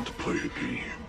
[0.00, 1.00] want to play a game.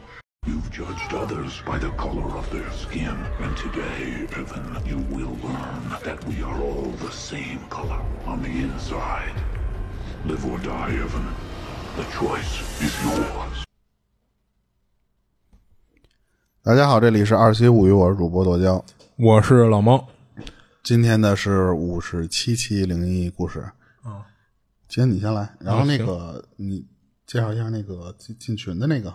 [0.45, 5.83] You've judged others by the color of their skin, and today, Evan, you will learn
[6.03, 9.35] that we are all the same color on the inside.
[10.25, 11.27] Live or die, Evan.
[11.95, 13.63] The choice is yours.
[16.63, 18.83] 大家好，这里是二七物语，我是主播剁椒。
[19.17, 20.07] 我是老猫，
[20.83, 23.59] 今天的是五十七期灵异故事。
[24.03, 24.25] 啊，
[24.87, 26.85] 今天你先来，然后啊那个、你
[27.31, 29.13] 介绍一下那个进进群的那个。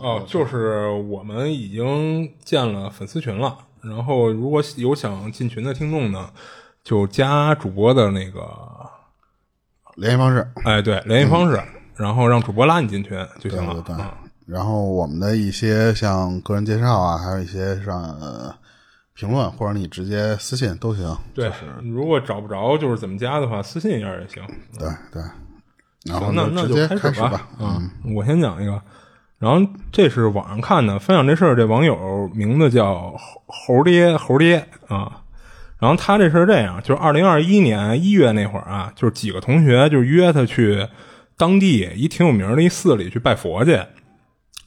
[0.00, 6.30] 哦，就是我们已经建了粉丝群了，然后如果有想进群的听众呢，
[6.84, 8.40] 就加主播的那个，
[9.96, 11.60] 联系方式，哎，对，联系方式，
[11.96, 13.74] 然后让主播拉你进群就行了。
[13.74, 18.54] 对对对啊然后我们的一些像个人介绍啊，还有一些像、呃、
[19.14, 21.16] 评论，或者你直接私信都行。
[21.34, 21.50] 对，
[21.82, 24.42] 如果找不着就是怎么加的话，私信一下也行。
[24.78, 25.22] 对对，
[26.04, 27.48] 然后行，那那直接开开始吧。
[27.58, 28.80] 嗯，我先讲一个，
[29.38, 33.14] 然后这是网上看的，分享这事儿，这网友名字叫
[33.46, 35.18] 猴猴爹猴爹啊。
[35.78, 40.86] 然后他这事儿这样，就是二零二一年一月那会儿啊，就是几个同学就约他去
[41.36, 43.72] 当地一挺有名的一寺里去拜佛去。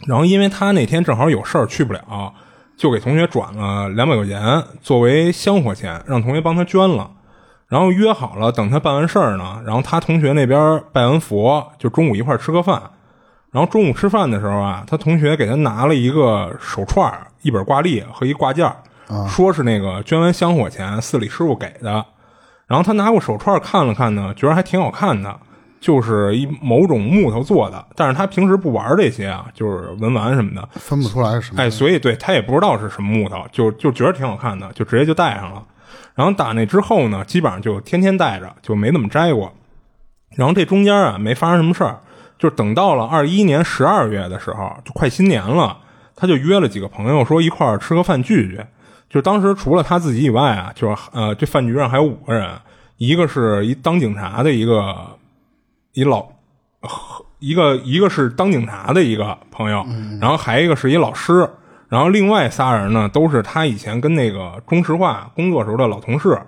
[0.05, 2.33] 然后因为他那天正好有事儿去不了，
[2.75, 7.11] 就给同学转了两百块钱作为香火钱，让同学帮他捐了。
[7.67, 12.81] 然后约好了，等他办完事儿呢，然后他同学那边拜完佛，就中午一块吃个饭。
[13.51, 18.75] 然后中午吃饭的时候啊，他同学给他拿了一个手串儿、一本挂历和一挂件儿，
[19.27, 22.05] 说是那个捐完香火钱寺里师傅给的。
[22.67, 25.33] 然后他拿过手串儿看了看呢，觉得还挺好看的，
[25.79, 27.85] 就是一某种木头做的。
[27.95, 31.61] 但是他平时不玩这些啊，就是文玩什么的，分不出来是什么。
[31.61, 35.63] 哎，所以对他也不知道是什么木头，就就觉得挺好看的，就直接就戴上了。
[36.15, 39.53] 然后打那之后呢，基本上就天天戴着，就没怎么摘过。
[40.35, 41.99] 然后这中间啊没发生什么事儿，
[42.39, 45.77] 就等到了二一年十二月的时候，就快新年了，
[46.15, 48.59] 他就约了几个朋友说一块儿吃个饭聚聚。
[49.09, 52.49] 就当时除了他自己以外啊，就是呃这饭局上还有五个人，
[52.97, 55.17] 一个是一当警察的一个
[55.93, 56.27] 一老
[57.39, 59.85] 一个一个是当警察的一个朋友，
[60.19, 61.49] 然后还一个是一老师，
[61.89, 66.39] 然后另外仨人呢都是他以前跟那个中石化工作时候的老同事。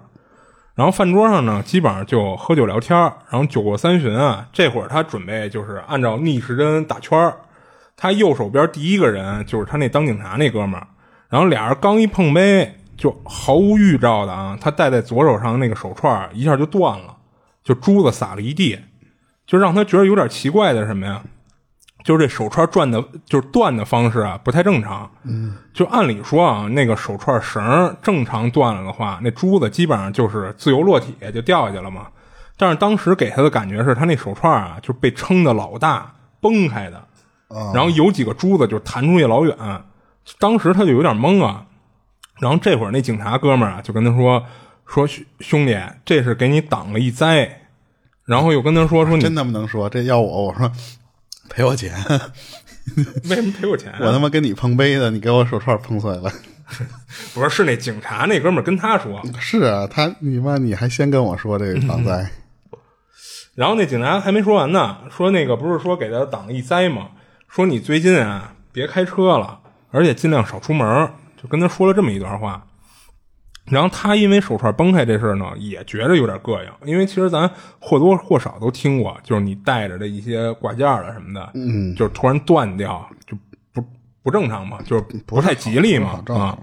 [0.75, 2.97] 然后饭桌上呢，基本上就喝酒聊天
[3.29, 7.33] 然后酒过三巡啊，这会儿他准备就是按照逆时针打圈
[7.95, 10.85] 他右手边第一个人就是他那当警察那哥们儿，
[11.29, 17.17] 然后俩人刚一碰杯，就毫无预兆的啊，他戴在左手上的那个手串一下就断了，
[17.63, 18.79] 就珠子撒了一地。
[19.47, 21.23] 就让他觉得有点奇怪的是什么呀？
[22.07, 25.12] 就是这手串转的，就是断的方式啊，不太正常。
[25.23, 32.07] 嗯，就按理说啊，那个手串绳正常断了的话，那珠子基本上就是自由落体就掉下去了嘛。
[32.56, 37.03] 但是当时给他的感觉是他那手串啊，就被撑的老大，崩开的，
[37.73, 39.53] 然后有几个珠子就弹出去老远。
[40.40, 41.66] 当时他就有点懵啊。
[42.40, 44.46] 然后这会儿那警察哥们儿啊，就跟他说
[44.88, 47.63] ：“说兄兄弟，这是给你挡了一灾。”
[48.25, 50.72] 然后又跟他说说你真他妈能说，这要我，我说
[51.50, 51.94] 赔我钱，
[53.30, 54.00] 为什么赔我钱、啊？
[54.02, 56.31] 我他妈跟你碰杯的，你给我手串碰碎了。
[57.34, 62.30] 不是，是那警察那哥们儿跟他说，是啊，他你妈你还先跟我说这个防灾，
[63.56, 67.12] 然后那警察还没说完呢，说那个不是说给他挡了一灾吗？
[67.47, 71.09] 说你最近啊别开车了，而且尽量少出门，
[71.41, 72.66] 就跟他说了这么一段话。
[73.67, 83.38] 然后他因为手串崩开这事儿呢，也觉着有点膈应，因为其实咱或多或少都听过，就是你带着的一些挂件儿了什么的，嗯，就是突然断掉，就
[83.73, 83.83] 不
[84.23, 86.57] 不正常嘛，就是不太吉利嘛啊。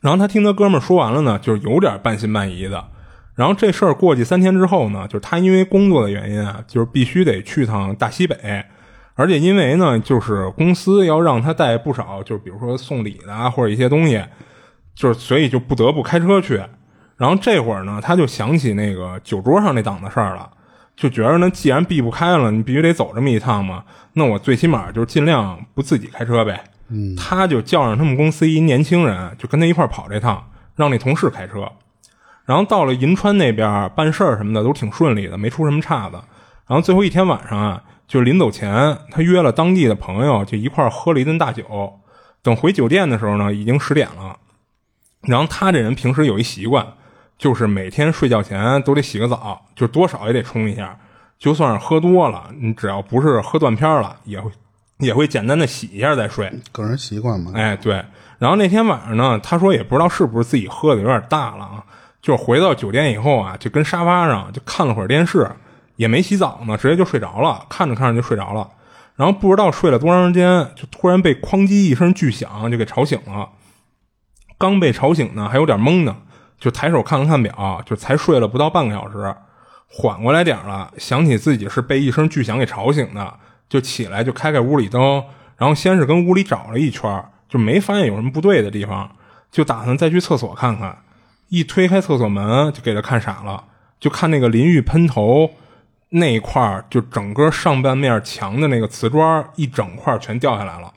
[0.00, 2.84] 然后他听他哥们儿说完了呢，就是有点半信半疑的。
[3.34, 8.36] 然后这事儿过去三天之后呢，就是他因为工作的原因啊，就是必须得去趟大西北，
[9.14, 14.22] 而且因为呢，就是公司要让他带不少，就是比如说送礼的啊，或者一些东西，
[14.94, 16.62] 就是所以就不得不开车去。
[17.16, 20.50] 然后这会儿呢，他就想起那个酒桌上那档子事儿了，
[20.96, 26.64] 就觉得呢，既然避不开了，你必须得走这么一趟嘛，那我最起码就尽量不自己开车呗。
[26.88, 30.44] 嗯，他就叫上他们公司一年轻人，就跟他一块儿跑这趟，
[30.74, 31.70] 让那同事开车。
[32.44, 36.16] 然后到了银川那边办事儿什么的都挺顺利的，没出什么岔子。
[36.66, 42.00] 然后最后一天晚上啊，就临走前，他约了当地的朋友，就一块儿喝了一顿大酒。
[42.42, 44.36] 等回酒店的时候呢，已经十点了。
[45.22, 46.86] 然后他这人平时有一习惯，
[47.38, 50.98] 就是每天睡觉前都得洗个澡，就多少也得冲一下。
[51.38, 54.50] 就算是喝多了，你只要不是喝断片了，也会
[54.98, 56.52] 也会简单的洗一下再睡。
[56.70, 57.50] 个人习惯嘛。
[57.54, 58.04] 哎，对。
[58.38, 61.84] 然后那天晚上呢，他说也不知道是不是自己喝的有点大了啊，
[62.20, 65.50] 就是回到酒店以后啊，就跟沙发上就看了会儿电视，
[65.96, 68.68] 也没洗澡呢，直接就睡着了，看着看着就睡着了。
[69.16, 73.48] 然后不知道睡了多长时间，就突然被哐叽一声巨响就给吵醒了。
[74.62, 76.16] 刚被吵醒呢，还有点懵呢，
[76.56, 79.34] 就抬手看了看表，就才睡了不到半个小时，
[79.88, 83.34] 缓过来点了，想起自己是被一声巨响给吵醒的，
[83.68, 85.24] 就起来就开开屋里灯，
[85.56, 89.10] 然后先是跟屋里找了一圈，就没发现有什么不对的地方，
[89.50, 90.96] 就打算再去厕所看看。
[91.48, 93.64] 一推开厕所门，就给他看傻了，
[93.98, 95.50] 就看那个淋浴喷头
[96.10, 100.92] 那一块儿，就整个上半面墙的那个瓷砖一整块全掉下来了。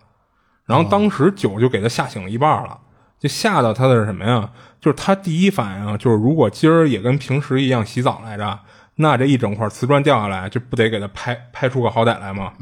[0.67, 2.77] 然后当时酒就给他吓醒了一半了，
[3.25, 4.47] 就吓到他的是什么呀？
[4.79, 8.59] 就是他第一反应就是，如果今儿也跟平时一样洗澡来着，
[8.97, 12.53] 那这一整块瓷砖掉下来，就不得给他拍拍出个好歹来吗？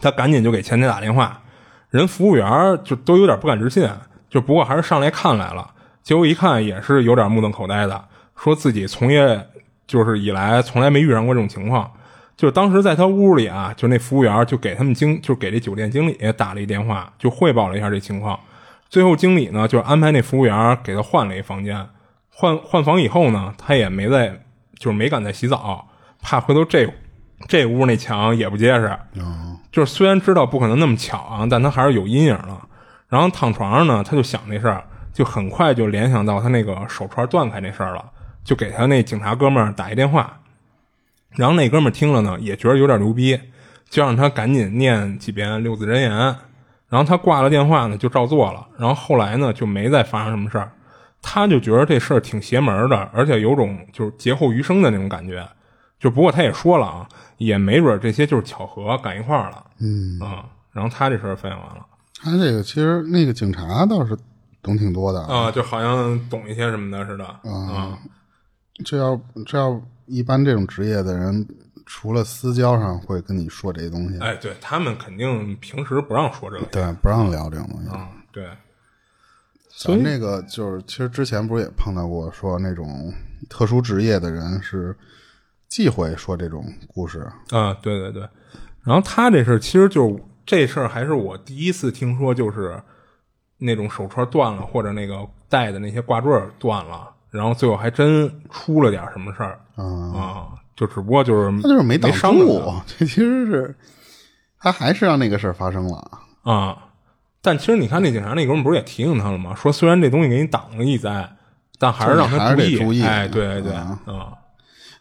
[0.00, 1.42] 他赶紧就给前台打电话，
[1.90, 3.88] 人服务员就都有点不敢置信，
[4.30, 5.68] 就不过还是上来看来了。
[6.04, 8.04] 结果一看也是有点目瞪口呆的，
[8.36, 9.48] 说自己从业
[9.88, 11.90] 就是以来从来没遇上过这种情况。
[12.36, 18.38] 就当时在他屋里啊，就那服务员就给他们经就给这酒店经理打了一电话，就汇报了一下这情况。
[18.94, 21.84] 最后经理呢就安排那服务员给他换了一房间，
[22.30, 24.28] 换换房以后呢，他也没在
[24.78, 25.88] 就是没敢再洗澡，
[26.22, 26.88] 怕回头这
[27.48, 28.96] 这屋那墙也不结实。
[29.72, 32.68] 就是虽然知道不可能那么巧啊，但他还是有阴影了。
[33.08, 34.84] 然后躺床上呢，他就想那事儿。
[35.12, 38.04] 就很快就联想到他那个手串断开那事儿了，
[38.44, 40.38] 就给他那警察哥们儿打一电话，
[41.30, 43.40] 然后那哥们儿听了呢，也觉得有点牛逼，
[43.90, 46.36] 就让他赶紧念几遍六字真言，
[46.94, 50.70] 然后他挂了电话呢，就照做了，然后后来呢就没再发生什么事儿，
[51.20, 55.44] 他就觉得这事儿挺邪门的，而且有种就是劫后余生的那种感觉，
[55.98, 57.08] 就不过他也说了啊，
[57.38, 60.20] 也没准这些就是巧合赶一块儿了，嗯。
[60.20, 61.84] 啊，然后他这事儿分享完了，
[62.22, 64.16] 他这个其实那个警察倒是。
[64.62, 67.24] 懂挺多的啊，就好像懂一些什么的似的。
[67.26, 67.98] 啊。
[68.82, 71.46] 这要这要一般这种职业的人，
[71.86, 78.08] 除了私交上会跟你说这些东西，哎，对他们肯定平时不让说这个，对，不让聊这种东西啊。
[78.32, 78.48] 对，
[79.68, 83.12] 所以那个就是，其实之前不是也碰到过说那种
[83.48, 84.96] 特殊职业的人是
[85.68, 87.20] 忌讳说这种故事
[87.50, 87.74] 啊。
[87.74, 88.28] 对对对，
[88.82, 92.80] 然后他这事其实就这事儿还是我第一次听说，就是。
[93.56, 96.28] 那种手串断了，或者那个戴的那些挂坠
[96.58, 100.58] 断了，然后最后还真出了点什么事儿啊！
[100.76, 103.74] 就只不过就是他就是没挡住， 这其实是
[104.58, 106.10] 他还是让那个事儿发生了
[106.42, 106.76] 啊！
[107.40, 109.54] 但其实你看那警察那哥们不是也提醒他了吗？
[109.54, 111.28] 说虽然这东西给你挡了一灾，
[111.78, 113.02] 但还是让他注意。
[113.02, 113.98] 哎，对对啊！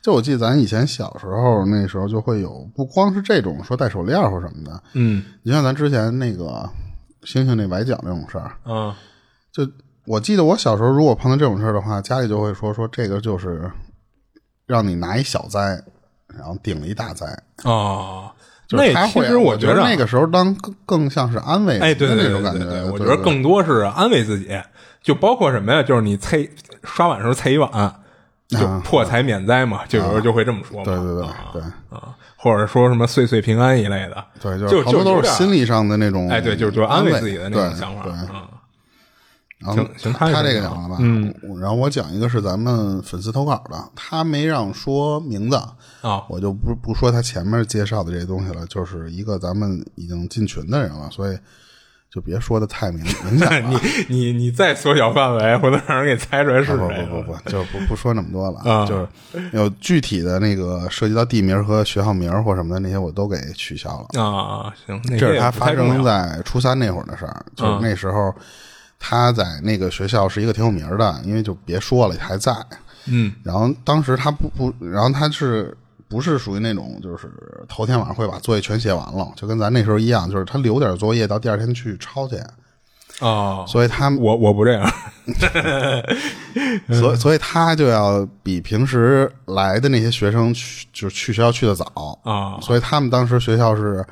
[0.02, 6.70] 就我记得咱以前小时候那时候就会有，不光是这种说戴手链或什么的，嗯，你像咱之前那个。
[7.26, 8.94] 星星那崴脚那种事儿，嗯，
[9.50, 9.66] 就
[10.06, 13.72] 我记得我小时候，如果碰到这种事儿的话，家里就会说说这个就是
[14.66, 15.60] 让你拿一小灾，
[16.28, 17.26] 然后顶了一大灾
[17.64, 18.32] 哦。
[18.72, 24.50] 那其实我觉得那个时候当更更像是安慰，哎，对对对对对，我觉得更多是安慰自己，
[25.02, 25.84] 就包括什么呀？
[25.84, 26.38] 就是你擦
[26.84, 27.70] 刷碗时候擦一碗，
[28.48, 30.86] 就破财免灾嘛，就有时候就会这么说嘛。
[30.86, 32.16] 对对对对啊。
[32.36, 38.06] 或者说什么岁岁平安一类的，对，就好多都是心理上的那种，哎，对，就是就安慰自己的那种想法。
[38.08, 38.28] 然
[39.66, 40.98] 后行，他他这个讲了吧？
[41.00, 45.56] 嗯，然后我讲一个是咱们粉丝投稿的，他没让说名字
[46.02, 51.38] 啊，我就不不说他前面介绍的这些东西了，就是一个咱们已经进群的人了，所以。
[52.14, 53.72] 就别说的太明明显了，
[54.08, 56.78] 你你你再缩小范围，回头让人给猜出来是谁。
[57.10, 64.72] 不不不不，就不不说那么多了，就是有具体的那个涉及到地名和学校名或什么的那些，我都给取消了啊。
[64.86, 68.32] 行，这是他发生在初三那会儿的事儿，就是那时候
[69.06, 72.56] 他在那个学校是一个挺有名的，因为就别说了，还在。
[73.08, 75.76] 嗯，然后当时他不不，然后他是。
[76.10, 77.28] 不是属于那种，就是
[77.68, 82.36] 头天晚上会把作业全写完了，就跟咱那时候一样，就是他留点作业到第二天去抄去。
[83.20, 84.88] 哦，所以他我我不这样，
[87.00, 92.60] 所所以他就要比平时来的那些学生去，就是去学校去的早啊。
[92.62, 94.06] 所以他们当时学校是，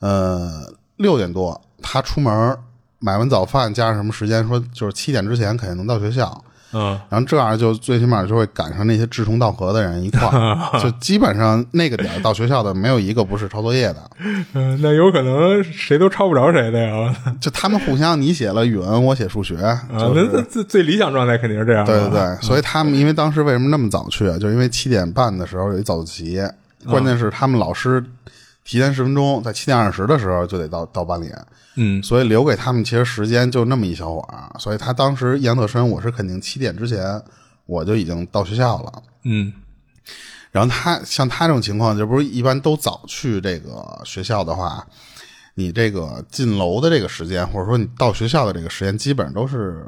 [0.00, 2.58] 呃，六点多他出门
[3.00, 6.44] 买完早饭，加上什么时间，说就是七点之前肯定能到学校。
[6.70, 14.10] 嗯，然后这样就最起码就会赶上那些志同道合的人一块儿， 就基本上那个点到学校的没有一个不是抄作业的。
[14.52, 17.16] 嗯， 那有可能谁都抄不着谁的呀？
[17.40, 19.56] 就他们互相，你写了语文，我写数学。
[19.56, 21.86] 啊，那最最理想状态肯定是这样。
[21.86, 24.36] 对对对，所以他们因为当时为什么那么早去啊？
[24.38, 26.38] 就因为七点半的时候有一早自习，
[26.86, 28.04] 关键是他们老师
[28.68, 31.32] 提前十分钟，在七点二十的时候就得到到班里。
[31.76, 35.88] 嗯，所以留给他们其实时间就那么一小会儿，所以他当时印象特深。
[35.88, 37.18] 我是肯定七点之前
[37.64, 39.02] 我就已经到学校了。
[39.24, 39.50] 嗯，
[40.52, 44.86] 然后他像他这种情况，就不是一般都早去这个学校的话，
[45.54, 49.82] 你这个进楼的这个时间，或者说你到学校的这个时间，基本上都是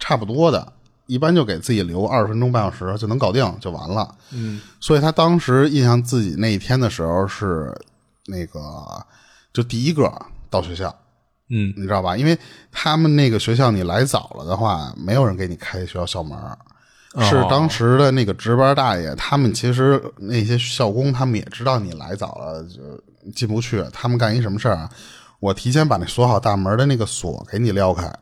[0.00, 0.72] 差不多的。
[1.06, 4.12] 一般就给自己留二十分钟、半小时就能搞定就完了。
[4.32, 7.72] 嗯，所以他当时印象自己那一天的时候是
[8.26, 8.60] 那个
[9.52, 10.10] 就第一个
[10.50, 10.94] 到学校。
[11.48, 12.16] 嗯，你知道吧？
[12.16, 12.36] 因为
[12.72, 16.36] 他们那个学校你来早了的话，没有人给你开学校校门。
[17.20, 23.82] 是当时的那个值班大爷，他们其实那些校工，他们也知道你来早了就进不去。
[23.90, 24.90] 他们干一什么事儿啊？
[25.40, 28.12] 我提前把那锁好大门的那个锁给你撩开，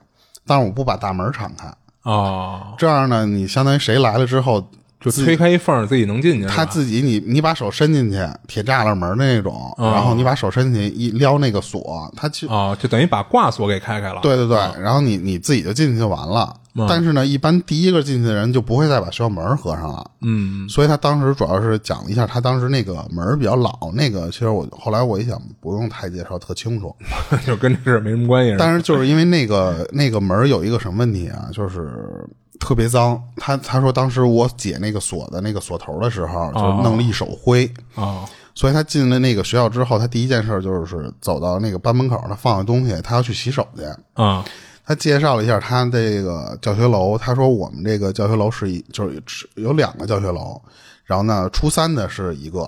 [0.46, 1.74] 但是我不把大门敞开。
[2.02, 4.64] 哦，这样呢，你相当于谁来了之后，
[5.04, 6.46] 就推开一缝，自己能进去。
[6.46, 8.18] 他自己，你你把手伸进去，
[8.48, 14.20] 铁栅栏门的那种，然后你把手伸进去一撩那个锁，他就啊，就等于把挂锁给开开了。
[14.22, 16.56] 对对对，然后你你自己就进去就完了。
[16.88, 20.10] 但是呢，一般第一个进去的人就不会再把学校门合上了。
[20.22, 26.92] 嗯，所以他当时主要是讲了一下，他当时那个门比较老，那个其实我后来我一想，不用太介绍特清楚，
[27.46, 28.56] 就跟这事没什么关系。
[28.58, 32.26] 但是就是因为那个那个门有一个什么问题啊，就是
[32.58, 33.22] 特别脏。
[33.36, 38.24] 他他说当时我解那个锁的那个锁头的时候，就弄了一手灰啊。
[38.54, 43.82] 所以他进了那个学校之后，他第一件事就是走到那个班门口，他放下东西，他要去洗手去
[44.14, 44.44] 啊。
[44.86, 50.60] 他介绍了一下他这个教学楼，他说我们这个教学楼是一就是有两个教学楼，
[51.04, 52.60] 然后呢初三的是一个，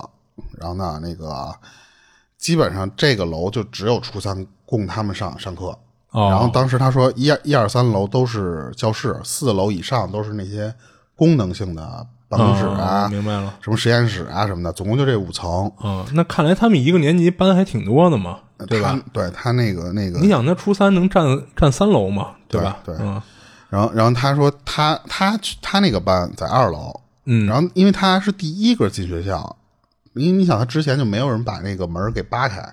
[0.59, 1.55] 然后呢那个
[2.37, 5.77] 基本上这个楼就只有初三供他们上上课，
[6.11, 10.73] 然后当时他说一二一二三楼都是教室，四楼以上都是那些
[11.15, 15.71] 功能性的办公室啊，明白了，什么实验室啊什么的，总共就这五层。
[15.83, 18.39] 嗯，那看来他们一个年级班还挺多的嘛。
[18.67, 18.99] 对吧？
[19.13, 21.23] 对他那个那个，你想他初三能占
[21.55, 22.31] 占三楼嘛？
[22.47, 22.79] 对吧？
[22.83, 22.95] 对，
[23.69, 29.55] 然后然后他说他他他那个班在二楼，嗯，然后因为他是第一个进学校，
[30.15, 32.67] 因为你想他之前就没有人把那个门给扒开，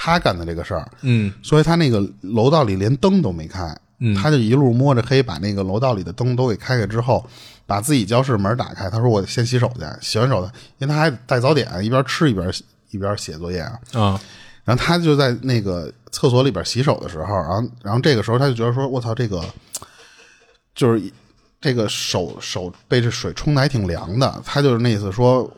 [0.00, 7.28] 他干的这个事儿，嗯，所以他那个楼道里连灯都没开，嗯，他就一路摸着黑把那个楼道里的灯都给开开之后，
[7.66, 12.48] 把自己教室门打开，他说我先洗手去，洗完手呢，因为他还带早点，一边吃一边
[12.90, 14.20] 一边写作业啊，啊。
[14.64, 19.42] 然后他就在那个厕所里边洗手的时候，然后，然后这个时候他就觉得说：“我操，这个
[20.74, 21.02] 就是
[21.60, 25.50] 这个手手被这水冲的还挺凉的。”他就是那意思说：“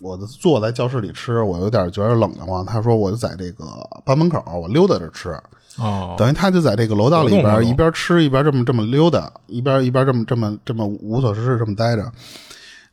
[0.00, 3.64] 我坐在教室里吃，我有点觉得冷得慌。”他说：“我就在这个
[4.04, 5.38] 班门口，我溜达着吃。”
[5.78, 12.10] 哦，等于他就在这个楼道里边一边吃一边这么这么溜达，一边一边这么这么这么无所事事这么待着。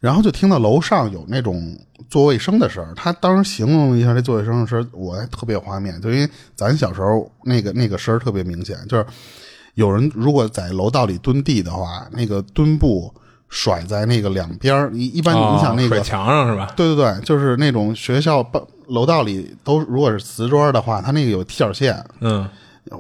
[0.02, 1.78] 然后就听到楼上有那种
[2.10, 9.06] 做卫生的声儿，他当时形容一下这做卫生的声我还特别有画面，就因为咱小时候那个那个声儿特别明显，就是
[9.76, 13.14] 有人如果在楼道里蹲地的话，那个蹲布
[13.54, 16.74] 甩在那个两边儿，一一般你想那个墙上是吧？
[16.76, 22.50] 对对对，就是那种学校办楼道里都如果是瓷砖的话，它那个有踢脚线，嗯。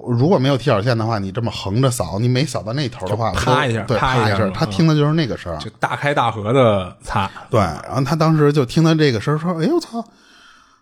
[0.07, 7.29] 如果没有踢脚线的话，你这么横着扫，你每扫到那头的话，啪一下，对，啪一下，他听的就是那个声就大开大合的擦。
[7.49, 10.01] 对，然后他当时就听到这个声说：“哎呦我操！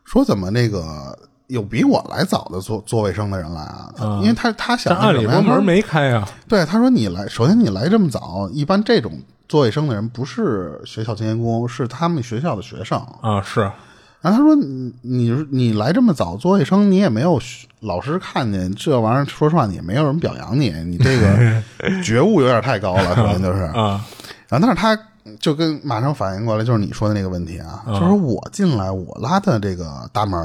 [0.06, 3.92] 说怎么那个有比我来早的做做卫生的人来啊？
[4.22, 6.30] 因为他他想按理说门没开啊。
[6.48, 9.12] 对，他说你来，首先你来这么早，一般这种
[9.52, 13.42] 做卫生的人不是学校清洁工，是他们学校的学生啊。
[13.42, 13.70] 是。
[14.22, 17.38] 然后他说：“你你你来这么早做卫生，你也没有
[17.82, 19.26] 老师看见这玩意儿。
[19.26, 21.62] 说实话，也没有人表扬你，你这个
[22.02, 24.02] 觉悟有点太高了，可能就是啊。
[24.48, 24.98] 然后，但是他
[25.40, 30.40] 就跟马上反应过来，就是你说的那个问题啊，就是我进来，我拉的这个大门，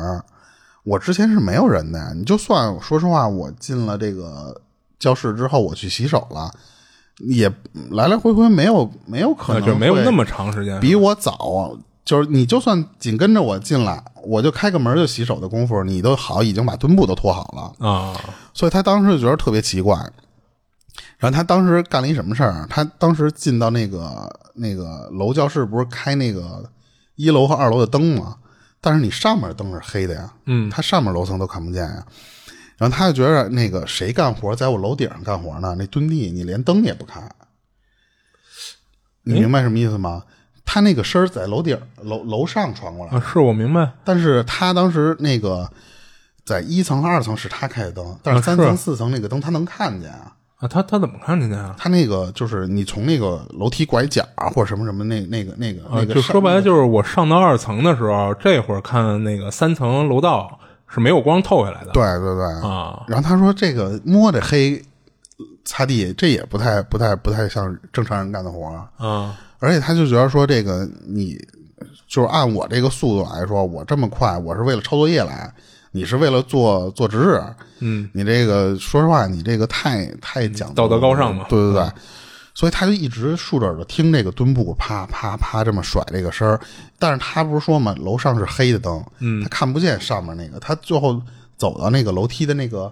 [0.82, 2.12] 我之前是没有人的。
[2.14, 4.58] 你就算说实话，我进了这个
[4.98, 6.50] 教室之后，我去洗手了，
[7.18, 7.52] 也
[7.90, 18.14] 来来回回没有没有可能就没有那么长时间比我早。”就是你就算紧跟着我进来，我就开个门就洗手的功夫，你都好已经把墩布都拖好了啊。
[18.54, 19.96] 所以他当时就觉得特别奇怪。
[21.18, 22.64] 然后他当时干了一什么事儿？
[22.70, 26.64] 他当时进到那个那个楼教室，不是开那个
[27.16, 28.36] 一楼和二楼的灯吗？
[28.80, 32.06] 但是你上面灯是黑的呀，嗯，他上面楼层都看不见呀。
[32.76, 35.74] 然后他就觉得那个谁干活在我楼顶上干活呢？
[35.78, 37.20] 那墩地你连灯也不开，
[39.22, 40.22] 你明白什么意思吗？
[40.64, 43.92] 他那个声儿在楼顶楼楼上传过来啊，是我明白。
[44.04, 45.70] 但是他当时那个
[46.44, 50.32] 在一层和二层是他开的灯，但是三层四层那个灯他能看见啊。
[50.56, 51.74] 啊，他他怎么看见的呀？
[51.78, 60.58] 他那个就是你从那个楼梯拐角啊，或者什么什么那那个那个那个，就说白了就是我上到二层的时候，这会儿看那个三层楼道
[60.96, 61.92] 是没有光透下来的。
[61.92, 63.04] 对对对啊。
[63.06, 64.82] 然后他说这个摸着黑
[65.64, 69.36] 擦地，这也不太不太不太像正常人干的活啊。
[69.58, 71.36] 而且他就觉得说，这个你
[72.08, 75.52] 就是按我这个速度来说，我这么快，我是为了抄作业来，
[75.92, 77.40] 你是为了做做值日，
[77.80, 81.92] 嗯，你这个说实话，你这个太太讲道德高尚嘛对对对。
[82.56, 86.58] 所以他就一直竖着耳朵听这个墩布啪啪啪这么甩这个声儿，
[86.98, 91.20] 但是他不是说嘛，楼上是黑的灯，嗯，他看不见上面那个，他最后
[91.58, 92.90] 走到那个楼梯的那个，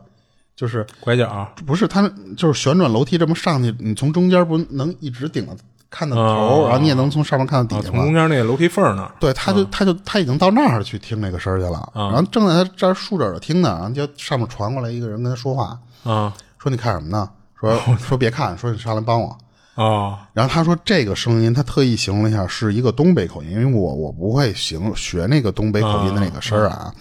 [0.55, 2.07] 就是拐角，不是他
[2.37, 5.57] 就是旋转楼梯这么上去，你从中间不能一直顶着
[5.89, 8.01] 看到头，啊然后你也能从上面看到啊，底下吗？
[8.01, 17.31] 从中间那个楼梯缝儿那儿，对，他就他就他已经到那儿去听那个声儿去了，然后正在他这儿竖着耳朵听呢，然后就上面传过来一个人跟他说话，啊说你看什么呢？
[17.59, 19.35] 说说别看，说你上来帮我。
[19.75, 26.95] 哦然后他说这个声音，他特意形容了一下，是一个东北口音，因为我我不会形学那个东北口音的那个声儿啊。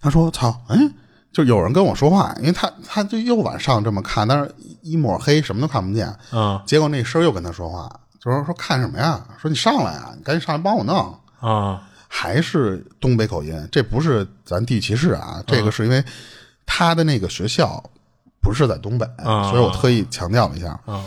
[0.00, 0.78] 他说：“操，哎，
[1.32, 6.06] 就有人跟我说话，因为他他就又往上这么看，但是一抹黑，什么都看不见。
[6.30, 7.88] 啊结果那声儿又跟他说话，
[8.20, 9.26] 就说说看什么呀？
[9.40, 11.18] 说你上来啊，你赶紧上来帮我弄。
[11.40, 16.02] 啊还是东北口音，这不是咱地域歧视啊，这个是因为
[16.64, 17.82] 他的那个学校
[18.40, 20.78] 不是在东北，啊所以我特意强调了一下。
[20.86, 21.04] 啊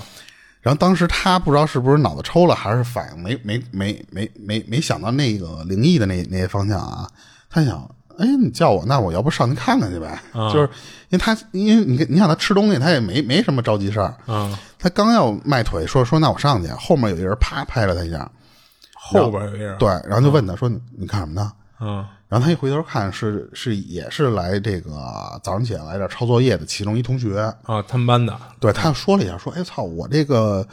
[0.61, 7.09] 然后当时他不知道是不是脑子抽了，还是反应没没没没没没想到那个灵异的那那些方向啊。
[7.50, 7.83] 他想，
[8.19, 10.21] 哎，你叫我，那我要不上去看看去呗？
[10.53, 10.69] 就是
[11.09, 14.13] 因为他，因为你你想他吃东西，他也没没什么着急事儿。
[14.27, 18.29] 啊，他刚要迈腿说说那我上去，后面有一人啪拍了他一下，
[18.93, 21.51] 后边有一人，对，然后就问他说你你看什么呢？
[21.79, 24.89] 嗯然后他一回头看是是也是来这个
[25.43, 30.65] 早上起来来这儿抄作业的其中一同学，啊，他们班的，对他说了一下，说：“哎操，我这个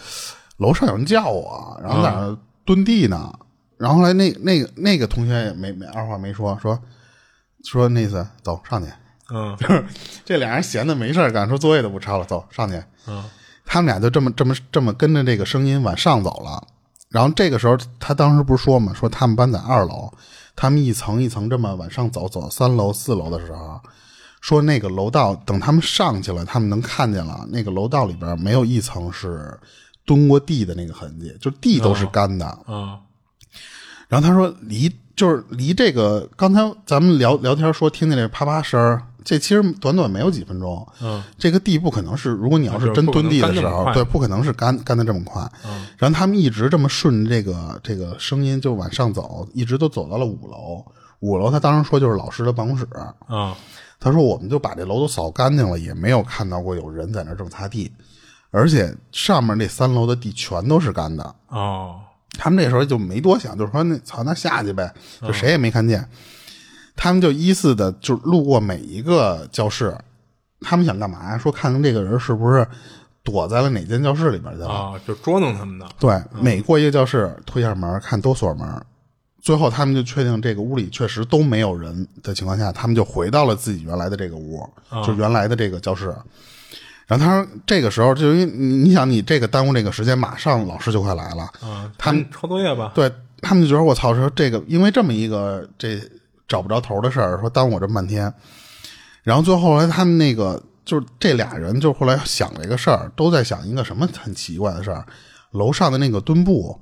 [0.58, 3.36] 楼上有人叫我，然后在那儿蹲地呢。
[3.76, 6.80] 然后后来那那个那个同学也没没二话没说，说
[7.64, 8.88] 说那意思走上去。
[9.34, 9.84] 嗯 就是
[10.24, 12.80] 这俩人闲的没事儿干，说作业都不抄了，走上去。
[13.08, 13.24] 嗯
[13.66, 16.64] 他们俩就这么这么这么跟着这个声音往上走了。
[17.10, 20.10] 然后这个时候，他当时不是说嘛，说他们班在二楼，
[20.60, 23.80] 他们一层一层这么往上走，走到三楼、四楼的时候，
[24.40, 29.56] 说那个楼道等他们上去了，他们能看见了，那个楼道里边没有一层是
[30.04, 32.44] 蹲过地的那个痕迹，就地都是干的。
[32.66, 32.98] 啊
[34.08, 40.88] 然后他说离就是离这个刚才咱们聊聊天说听见这啪啪声儿，这其实短短没有几分钟。
[41.02, 45.42] 嗯，这个地不可能是，如果你要是真蹲地的时候，对，不可能是干干的这么快。
[45.66, 50.82] 嗯，然后他们一直这么顺着这个这个声音就往上走，一直都走到了五楼。
[51.20, 52.88] 五楼他当时说就是老师的办公室。
[52.94, 53.54] 啊
[54.00, 57.92] 他说我们就把这楼都扫干净了，也没有看到过有人在那儿正擦地，
[58.50, 61.34] 而且上面那三楼的地全都是干的。
[61.48, 62.00] 哦
[62.38, 66.08] 他们那时候就没多想，就是说那操那下去呗，就谁也没看见。
[67.00, 69.96] 他们就依次的就路过每一个教室，
[70.60, 71.38] 他们想干嘛呀？
[71.38, 72.66] 说看看这个人是不是
[73.22, 74.68] 躲在了哪间教室里边去了。
[74.68, 78.68] 啊，就捉弄他们的，对，每过一个教室推下门看都锁门，
[79.40, 84.68] 最后他们就确定这个屋里确实都没有人的情况下，他们就回到了自己原来的这个屋，
[85.06, 86.12] 就原来的这个教室。
[87.06, 95.98] 然后他说，这个时候就因为你你想你这个耽误这个时间，马上老师就快来了，啊，他们抄作业吧，对他们就觉得我操，说这个因为这么一个这
[96.48, 98.32] 找不着头的事儿，说耽误我这么半天。
[99.22, 105.06] 然后最后来他们那个就是这俩人就后来想了一个事儿，都在想一个什么很奇怪的事儿，
[105.50, 106.80] 楼上的那个墩布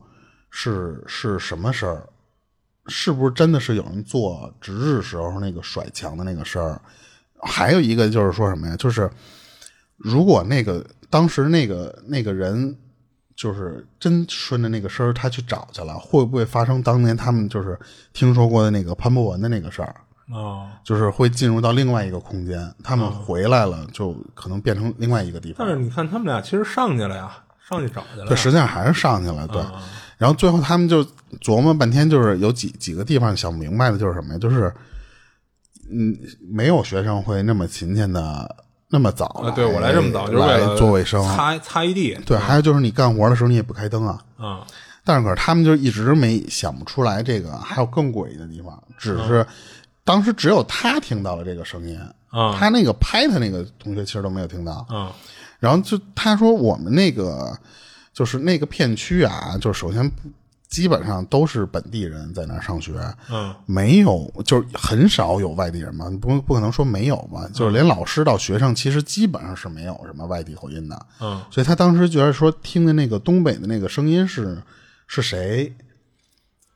[0.49, 2.09] 是是什么声儿？
[2.87, 6.81] 是不是真的是有人做值日时候那个甩墙的那个声儿？
[7.43, 8.77] 还有一个就是说什么呀？
[8.77, 9.11] 就是
[9.97, 12.79] 如果那个当时那个那个人
[13.37, 17.79] 就是真顺着那个声儿他去找去了，会不会发生当年他们就是
[18.13, 19.95] 听说过的那个潘博文的那个事儿？
[20.33, 25.65] 哦，就是会进入到另外一个空间，他们回来了，就可能变成另外一个地方。
[25.65, 27.31] 但是你看他们俩其实上去了呀，
[27.69, 29.63] 上去找去了，对，实际上还是上去了，对。
[30.19, 31.05] 然后最后他们就
[31.41, 34.39] 琢磨半天，就是有几几个地方想不明白的，就是什么呀？
[34.41, 34.75] 就是，
[35.91, 44.19] 嗯，没有学生会那么勤勤的那么早啊，对我来这么早就是为来了做卫生，擦擦一地，对，还有就是你干活的时候你也不开灯啊。
[44.39, 44.61] 嗯
[45.09, 49.47] 但是可是他们就一直没想不出来这个还有更诡异的地方，只是
[50.03, 51.97] 当时只有他听到了这个声音，
[52.31, 54.85] 啊他那个拍他那个同学其实都没有听到。
[54.91, 55.09] 嗯
[55.61, 57.57] 然后就他说我们那个
[58.13, 60.11] 就是那个片区啊，就是首先
[60.69, 62.93] 基本上都是本地人在那儿上学，
[63.31, 63.55] 嗯。
[63.67, 71.43] 没有就是很少有外地人嘛，不不可能说没有嘛，就是连老师到学生其实基本上是没有什么外地口音的，嗯。
[71.51, 74.63] 所以他当时觉得说听的那个东北的那个声音是
[75.07, 75.75] 是谁，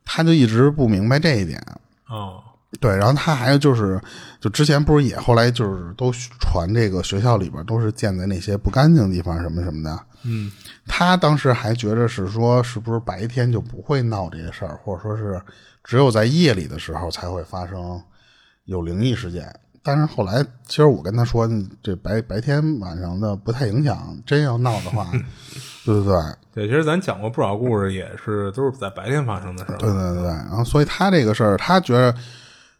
[0.05, 1.61] 他就一直不明白这一点。
[2.09, 2.42] 哦
[2.78, 4.00] 对，然后他还有就是，
[4.40, 9.98] 就之前不是也后来就是都传这个学校里边都是建在那些不干净的地方什么什么的。
[10.22, 10.52] 嗯，
[10.87, 15.40] 他当时还觉着是说，是不是白天就不会闹这些事儿，或者说是
[15.83, 18.00] 只有在夜里的时候才会发生
[18.66, 19.52] 有灵异事件。
[19.83, 21.48] 但是后来，其实我跟他说，
[21.83, 25.11] 这白白天晚上的不太影响，真要闹的话，
[25.87, 26.14] 对对对。
[26.52, 29.78] 对，其实咱讲过不少故事，也是都是在白天发生的事儿。
[29.78, 32.14] 对对对，然后所以他这个事儿，他觉得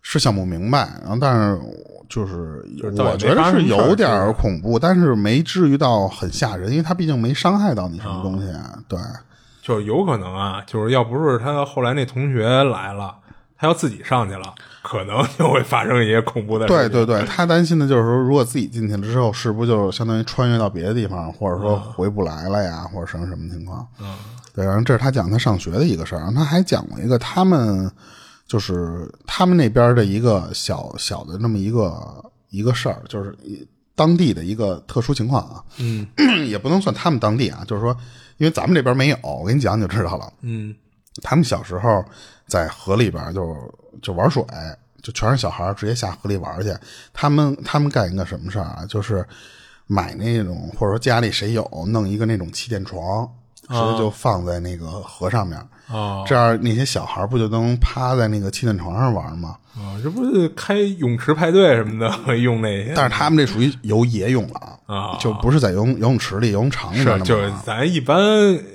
[0.03, 1.61] 是想不明白，然后但是
[2.09, 2.65] 就是
[2.99, 8.53] 我觉得是有点恐怖，但是没至于到很吓人，因为他毕竟没伤害到你什么东西。
[8.89, 8.99] 对，
[9.63, 13.17] 就有可能啊，就是要不是他后来那同学来了。
[13.63, 16.65] 他要自己上去了，可能就会发生一些恐怖的。
[16.67, 23.87] 对对对，他担心的就是说，如果自己进去了之后，是不是就相当于穿越到别的地方，或者说回不来了呀，或者什么什么情况？
[24.01, 24.15] 嗯，
[24.55, 24.65] 对。
[24.65, 27.93] 然后这是他讲他上学的一个事儿，他还讲过一个他们
[28.51, 33.33] 就是他们那边的一个小小的那么一个一个事儿，就是
[33.95, 35.63] 当地的一个特殊情况啊。
[35.79, 36.05] 嗯，
[36.51, 37.97] 也不能算他们当地啊，就是说，
[38.39, 40.33] 因为咱们这边没有，我跟你讲你就知道了。
[40.41, 40.75] 嗯，
[41.23, 42.05] 他们小时候。
[42.51, 44.45] 在河里边就就玩水，
[45.01, 46.75] 就全是小孩直接下河里玩去。
[47.13, 48.85] 他们他们干一个什么事儿啊？
[48.89, 49.25] 就是
[49.87, 53.33] 买那种或者说家里谁有，弄一个那种气垫床，
[53.71, 55.59] 直接就放在那个河上面。
[55.89, 59.57] 啊，这样那些小孩不就能趴在那个气垫床上玩吗？
[59.75, 62.93] 啊，这不是开泳池派对什么的用那些？
[62.95, 68.17] 但是他们这属于游野泳了啊，就不是在游泳游泳池里、游泳场里是，就是咱一般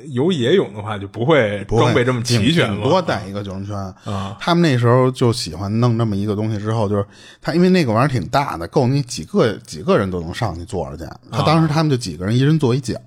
[0.09, 4.35] 游野泳的话，就不会装备这么齐全了，多带一个救生圈啊。
[4.37, 7.05] 他们那时候就喜欢弄这么一个东西，之后就是
[7.41, 11.09] 他，因为那个玩意儿挺大的，够你几个几个人都能上去坐着去。
[11.31, 12.99] 他当时他们就几个人，一人坐一脚，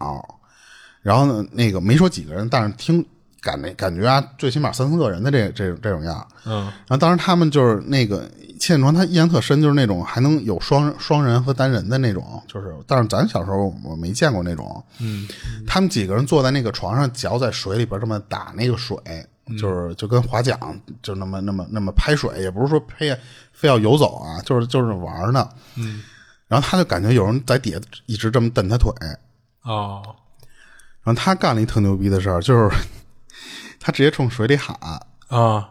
[1.02, 3.04] 然后呢，那个没说几个人，但是听。
[3.40, 15.28] 感那感觉啊，最起码三四个人的这这这种样，嗯，然后当时他们就是那个气垫床，他印象特深，就是那种还能有双双人和单人的那种，就是但是咱小时候我没见过那种，嗯，
[15.68, 18.98] 他们几个人坐在那个床上，脚在水里边这么打那个水，
[19.56, 20.58] 就是就跟划桨
[21.00, 23.16] 就那么那么那么拍水，也不是说非
[23.52, 26.02] 非要游走啊，就是就是玩呢，嗯，
[26.48, 28.92] 然后他就感觉有人在底下一直这么蹬他腿，
[29.62, 30.02] 哦，
[31.08, 32.70] 然后他干了一特牛逼的事儿，就是。
[33.80, 35.00] 他直接冲水里喊啊！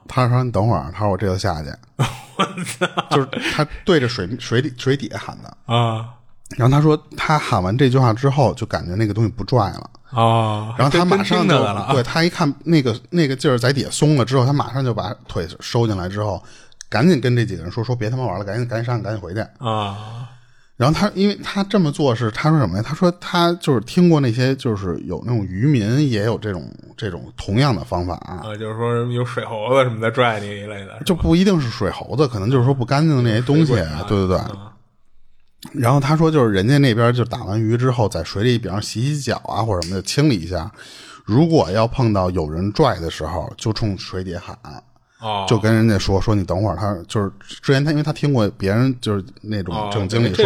[0.07, 1.69] 他说：“你等会儿。”他说：“我这就下去。
[2.37, 2.43] ”我
[2.79, 2.87] 操！
[3.11, 6.13] 就是他对着水水底水底下喊的啊。
[6.55, 10.73] 然后他说，他喊完这句话之后，就感觉那个东西不拽了啊。
[10.77, 16.41] 然后他马上就了，对他一看那个那个劲儿在底下松了之后，他马上就把腿收进来之后，
[16.89, 20.29] 赶紧跟这几个人说：“说别他妈玩了，赶紧赶紧上，赶紧回去啊。”
[20.77, 22.83] 然后他，因为他这么做是他说什么呀？
[22.85, 33.73] 他说他就是听过那些，就是有那种渔民也有这种这种同样的方法啊，就是说有水猴子什么的拽你一类的，就不一定是水猴子，可能就是说不干净的那些东西，
[34.07, 34.39] 对对对。
[35.73, 40.71] 然后他说，就是人家那边就打完鱼之后，在水里，比方洗洗脚啊或者什么的清理一下，
[41.25, 44.55] 如果要碰到有人拽的时候，就冲水底喊。
[45.19, 50.45] 哦，就跟人家说说你等会儿，他就是之前他因为他听过别人就是那种这种经历说，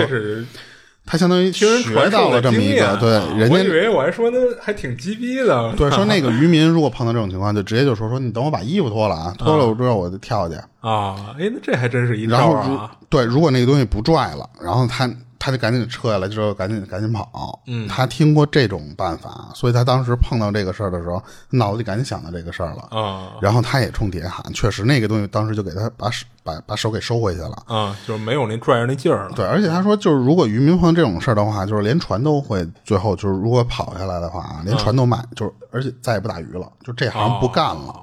[1.05, 10.61] 他相当于学到了这么一个对，人家以为我还说那还挺鸡逼的， 对，说那个渔民如果碰到这种情况，就直接就说说你等我把衣服脱了啊，脱了之后我就跳下去。
[10.79, 15.09] 啊，哎，那这还真是一招啊，对，如果那个东西不拽了，然后他。
[15.43, 17.59] 他就赶紧撤下来，之后赶紧赶紧跑。
[17.65, 22.87] 嗯，他听过这种办法，所以他当时碰到这个事儿的时候，脑子里赶紧想到这个事儿了。
[22.95, 27.63] 啊，然后他也冲底下喊，确实那个东西当时就给他把手把把手给收回去了。
[27.65, 29.33] 啊，就是没有那拽着那劲儿了。
[29.35, 37.95] 对，而且他说，就是如果渔民碰到这种事儿的话，就是连船都会最后就是如果跑下来的话，连船都卖，就是而且再也不打鱼了，就这行不干了。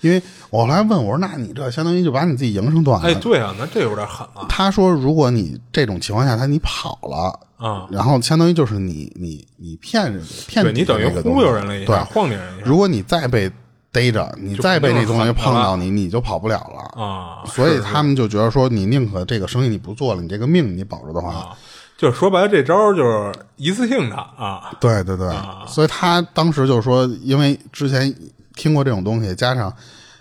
[0.00, 4.46] 因为我后来问我说：“那你这相当于就把你自己营生断了。”哎，对啊，那这有点狠了。
[4.48, 12.60] 他说：“如果你这种情况下，他你跑了啊，然后相当于就是你你你骗人骗你等于忽悠人了一下，晃点人。
[12.64, 13.50] 如果你再被
[13.90, 17.42] 逮着，你再被那东西碰到你，你就跑不了了啊。
[17.46, 21.56] 所以他们就觉得说，你宁可这个生意你不做了，你这个命你保住的话，
[21.96, 24.70] 就说白了，这招就是一次性的啊。
[24.78, 25.34] 对对对，
[25.66, 28.14] 所以他当时就说，因为之前。
[28.58, 29.72] 听过这种东西，加上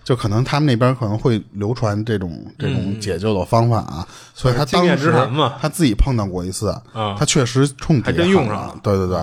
[0.04, 5.12] 就可能他们那边可能会流传这种这种解救的方法啊，所以他当时
[5.60, 8.80] 他自己碰到过一次，他确实冲还真用上了。
[8.82, 9.20] 对对对，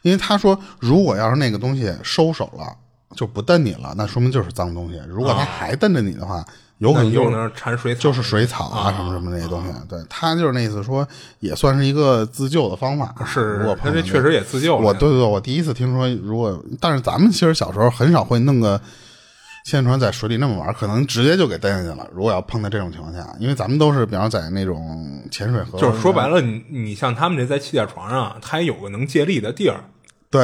[0.00, 2.64] 因为他说，如果要是那个东西收手了，
[3.14, 6.42] 就不瞪你了，那说明就是脏东西；如果他还瞪着你的话。
[6.78, 9.72] 有可能就是缠水，就是水草啊，什么什么那些东西。
[9.88, 11.06] 对他就是那意思，说
[11.38, 13.14] 也算是一个自救的方法。
[13.24, 14.82] 是，如果他这确实也自救了。
[14.82, 18.78] 我对对对，我第一次听说，如果但是咱们其实小时候很少会弄个
[19.64, 22.06] 仙剑船在水里那么玩，可能直接就给蹬下去了。
[22.12, 29.84] 如果要碰到这种情况下，因为咱们都是，比方在那种潜水河，就是说白了，你你像他们这在气垫床上，它也有个能借力的地儿。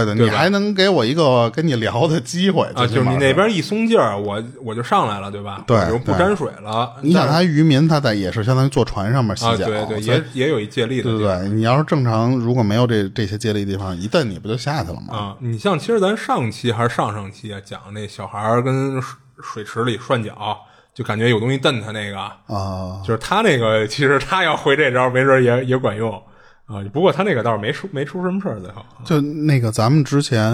[0.04, 2.86] 对对，你还能给我一个跟你聊的机会啊！
[2.86, 5.64] 就是你那边一松劲儿，我我就上来了，对吧？
[5.66, 6.94] 对，就不沾水了。
[7.02, 11.10] 你想，他渔民他在也是相当于坐船上面洗脚，对对，也也有一借力的。
[11.10, 15.16] 对对，你要是正常，如果没有这这些借力地方，一蹬你不就下去了吗？
[15.16, 19.00] 啊，你像其实咱上期还是上上期啊，讲那小孩跟
[19.42, 20.56] 水池里涮脚，
[20.94, 26.22] 就感觉有东西蹬他那个啊，就是他那个，其实他要回这招，没准也也管用。
[26.70, 30.52] 啊，不过他那个倒是没出没出什么事儿，最后就那个咱们之前，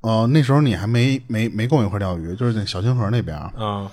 [0.00, 3.88] 呃，那时候你还没没没跟我一块钓鱼，就是那小清河那边啊，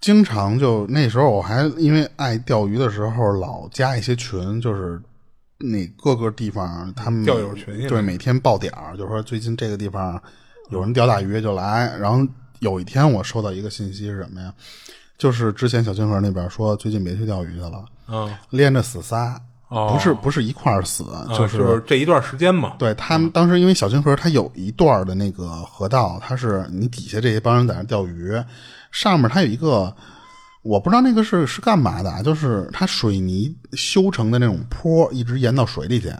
[0.00, 4.98] 经常就那时候我还因为爱钓鱼的时候老加一些群，就是
[5.58, 10.20] 那各个地方他们钓友群，对，每天报点儿，就说最近这个地方
[10.70, 11.94] 有人钓大鱼就来。
[12.00, 12.26] 然后
[12.60, 14.52] 有一天我收到一个信息是什么呀？
[15.18, 19.38] 就是之前小清河那边说最近别去钓鱼去了，嗯，连着死仨。
[19.72, 21.04] 不是不是一块儿死，
[21.36, 22.74] 就是这一段时间嘛。
[22.78, 28.32] 对他们当时因为小清河它有一段的那个河道，它是你底下这些帮人在那钓鱼，
[28.90, 29.94] 上面它有一个
[30.62, 36.12] 我不知道那个是是干嘛的，就是它水泥修成的那种坡，一直延到水里去，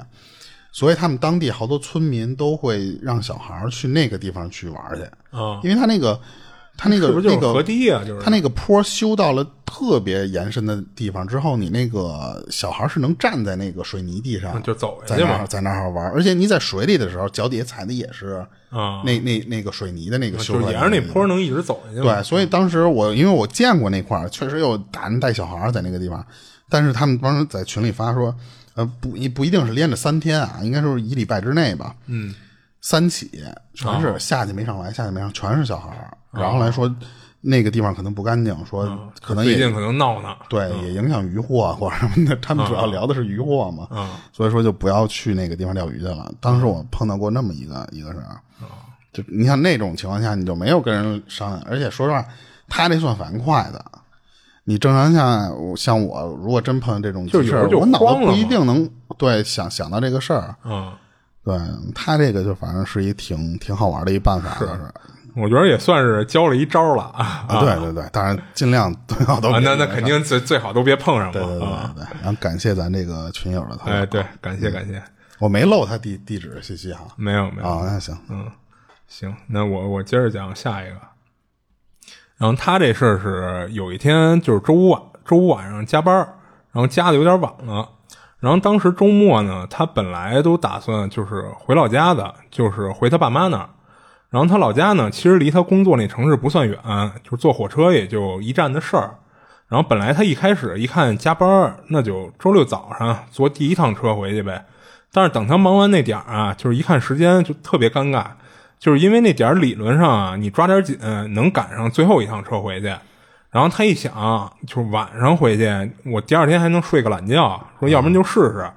[0.72, 5.02] 所以他们当地好多村民都会让小孩去那个地方去玩去
[5.36, 6.18] 啊，因为他那个。
[6.82, 22.02] 他那个那个河堤啊，就是他那个坡修到了特别延伸的地方之后，你那个小孩是能站在那个水泥地上就走在那儿在那儿玩，而且你在水里的时候，脚底下踩的也是啊，那那那个水泥的那个修就沿着那坡能一直走下去。
[22.02, 26.26] 对，所以当时我因为我见过那块儿，确实有大人带小孩在那个地方，
[26.68, 28.34] 但是他们当时在群里发说，
[28.74, 31.94] 呃，不一不一定是连着三天啊，应该是一礼拜之内吧。
[32.06, 32.34] 嗯，
[32.82, 33.30] 三起
[33.74, 36.16] 全是下去没上来，下去没上，全是小孩儿。
[36.32, 36.92] 然后来说，
[37.40, 38.84] 那个地方可能不干净，说
[39.22, 42.36] 可能最近可能闹呢，对，也影响渔获或者什么的。
[42.36, 43.88] 他们主要聊的是渔获嘛，
[44.32, 46.30] 所以说就不要去那个地方钓鱼去了。
[46.40, 48.40] 当时我碰到过那么一个一个事儿，
[49.12, 52.24] 就你像那种情况下，你就没有跟人商量，而且说实话，
[52.68, 53.84] 他这算反应快的。
[54.64, 60.54] 你正常像像我，如果真碰到这种事儿，我脑子不一定能对想想到这个事儿。
[60.64, 60.92] 嗯，
[61.44, 61.58] 对
[61.94, 64.92] 他这个就反正是一挺挺好玩的一办法，是是。
[65.34, 67.46] 我觉得也算是教了一招了啊！
[67.48, 71.32] 对对对，当然尽量最好都那那肯定最最好都别碰上嘛。
[71.32, 75.02] 对对对对，然后感谢咱这个群友的投哎，对，感谢感谢，
[75.38, 77.06] 我没漏他地地址信息哈。
[77.16, 78.46] 没有没有啊，那行嗯
[79.08, 80.96] 行，那我我接着讲下一个。
[82.36, 86.14] 然后他这事儿是有一天就是周五晚周五晚上加班，
[86.72, 87.88] 然后加的有点晚了。
[88.42, 93.68] 然后当时周末呢，他本来都打算就是回老家的，就是回他爸妈那儿。
[94.30, 96.76] 然后他老家呢，其实离他工作那城市不算远，
[97.22, 99.14] 就是坐火车也就一站的事儿。
[99.68, 104.64] 然后本来他一开始一看加班，那就周六早上坐第一趟车回去呗。
[105.12, 108.24] 但是等他忙完那点儿啊，就是一看时间就特别尴尬，
[108.76, 110.98] 就是因为那点儿理论上啊，你抓点紧
[111.32, 112.92] 能赶上最后一趟车回去。
[113.52, 118.68] 然后他一想，就是晚上回去，我第二天还能睡个懒觉，说要不然就试试，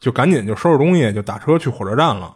[0.00, 2.34] 就赶紧就收拾东西就打车去火车站了。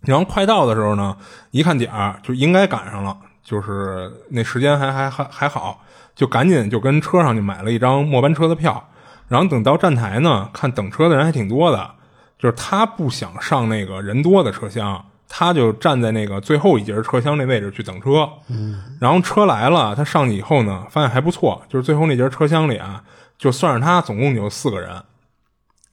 [0.00, 1.16] 然后快到的时候呢，
[1.52, 5.80] 一看点儿就应该赶上了，就是那时间还还还还好，
[6.16, 8.88] 就赶紧就跟车上就买了一张末班车的票。
[9.28, 11.92] 然后等到站台呢，看等车的人还挺多的，
[12.38, 18.28] 就是他不想上那个人多的车厢，他就站在那个最后一节车厢那位置去等车。
[18.48, 18.96] 嗯。
[19.00, 23.02] 然后车来了，他上去以后呢，发现还不错，就是最后那节车厢里啊，
[23.38, 25.02] 就算是他总共就四个人。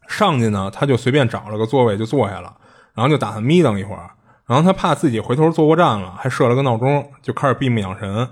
[0.07, 2.55] 上去呢，他就随便找了个座位就坐下了。
[2.93, 4.11] 然后就打算眯瞪一会儿，
[4.45, 8.27] 然后他怕自己回头坐过站了，还设了个闹钟，就开始闭目养神。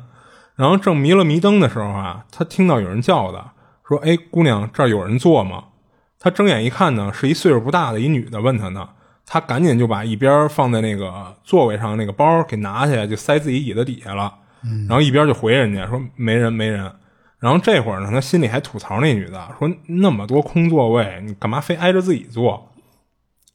[0.56, 3.52] 然后正迷了迷瞪的时候啊，他听到有人叫的，
[3.88, 5.64] 说：“哎，姑娘，这儿有人坐吗？”
[6.20, 8.90] 他睁眼一看呢，是一岁数不大的一女的问他呢。
[9.32, 14.34] 他赶紧就把一边放在那个座位上那个包给拿下来，就塞自己椅子底下了。
[14.88, 16.92] 然后一边就回人家说：“没人，没人。”
[17.38, 22.72] 然后这会儿呢，他心里还吐槽那女的说：“那么多空座位，你干嘛非挨着自己坐？”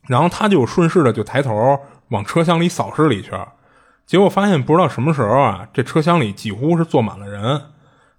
[0.06, 3.44] 然后他就顺势的就抬头往车厢里扫视了一圈，
[4.06, 7.42] 结果发现不知道什么时候啊，这车厢里几乎是坐满了人。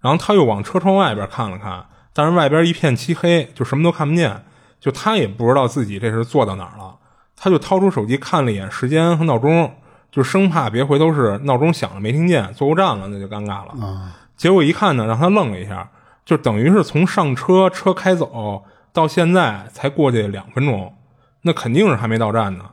[0.01, 4.43] 然后他又往车窗外边看了看，但是外边一片漆黑，就什么都看不见。
[4.79, 6.95] 就他也不知道自己这是坐到哪儿了，
[7.35, 9.71] 他就掏出手机看了一眼时间和闹钟，
[10.11, 13.73] 就生怕别回头是闹钟响了没听见，坐过站了，那就尴尬了。
[14.37, 15.89] 结果一看呢，让他愣了一下，
[16.25, 20.93] 就等于是从上车车开走到现在才过去两分钟。
[21.41, 22.65] 那肯定是还没到站呢，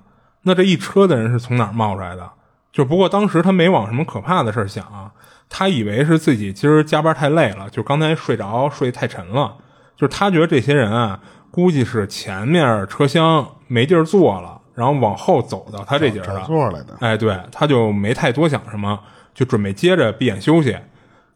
[0.42, 2.30] 那这一车的人是从哪儿冒出来的？
[2.72, 5.10] 就不过当时他没往什么可怕的事想，
[5.50, 9.56] 他以为是自己今儿加班太累了，就刚才睡着睡太沉了，
[9.94, 11.20] 就是他觉得这些人啊，
[11.50, 16.40] 估计是前面车厢没地儿坐了，然后往后走到他这节找的。
[16.42, 16.94] 座来的。
[17.00, 19.00] 哎，对，他就没太多想什么，
[19.32, 20.76] 就准备接着闭眼休息。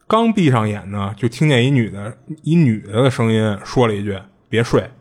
[0.05, 4.91] 刚闭上眼呢，就听见一女的一女的的声音说了一句：“别睡。”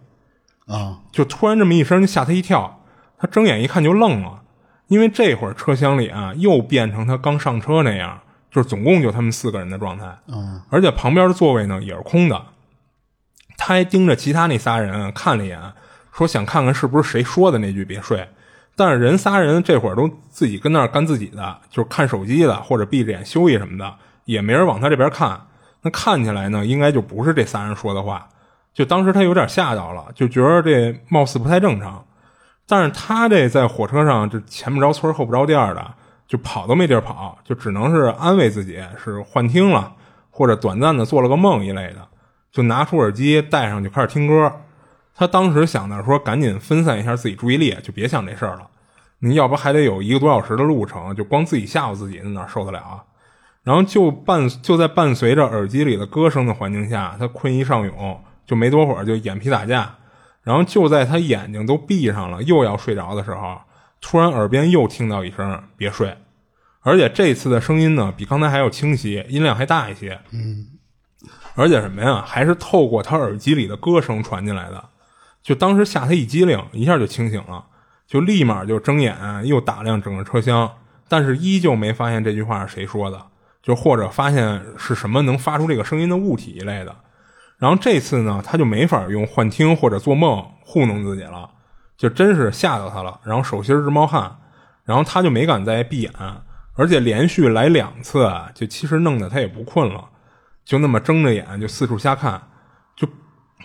[0.66, 2.80] 啊，就突然这么一声，就吓他一跳。
[3.18, 4.42] 他睁眼一看就愣了，
[4.88, 8.20] 因为这会儿车厢里啊又变成他刚上车那样，
[8.50, 10.06] 就是总共就他们四个人的状态。
[10.26, 12.42] 嗯，而且旁边的座位呢也是空的。
[13.56, 15.58] 他还盯着其他那仨人看了一眼，
[16.16, 18.26] 说想看看是不是谁说的那句“别睡”。
[18.74, 25.38] 但是人仨人这会儿都自己跟那儿干自己的，就是看手机的或者闭着眼休息什么的，也没人往他这边看。
[25.82, 28.26] 那看起来呢，应该就不是这仨人说的话。
[28.72, 32.02] 就当时他有点吓到了，就觉得这貌似不太正常。
[32.66, 35.94] 但是他这在火车上这前不着村后不着店的，
[36.26, 39.92] 就跑都没地儿跑，就只能是安慰自己是幻听了，
[40.30, 42.06] 或者短暂的做了个梦一类的，
[42.50, 44.50] 就拿出耳机戴上就开始听歌。
[45.16, 48.68] 他当时想的说，赶紧分散一下自己注意力，就别想这事儿了。
[49.20, 53.02] 你要不还得有一个多小时的路程，就光自己吓唬自己，那哪受得了啊？
[53.62, 59.96] 然后就伴就在伴随着耳机里的歌声的环境下，他困意上涌，就没多会儿就眼皮打架。
[60.42, 63.58] 然后就在他眼睛都闭上了，又要睡着的时候，
[64.00, 66.16] 突然耳边又听到一声“别睡”，
[66.82, 70.20] 而且这次的声音呢，比刚才还要清晰，音量还大一些。
[70.30, 70.66] 嗯，
[71.56, 74.84] 而且什么呀，还是透过他耳机里的歌声传进来的。
[75.46, 77.64] 就当时吓他一激灵，一下就清醒了，
[78.04, 80.68] 就立马就睁眼又打量整个车厢，
[81.08, 83.26] 但是依旧没发现这句话是谁说的，
[83.62, 86.92] 就或者发现是什么能发出这个声音的物体一类的。
[87.58, 91.48] 然后这次呢，他就没法用幻听或者做梦糊弄自己了，
[91.96, 94.38] 就真是吓到他了，然后手心直冒汗，
[94.82, 96.12] 然后他就没敢再闭眼，
[96.74, 100.06] 而且连续来两次，就其实弄得他也不困了，
[100.64, 102.42] 就那么睁着眼就四处瞎看，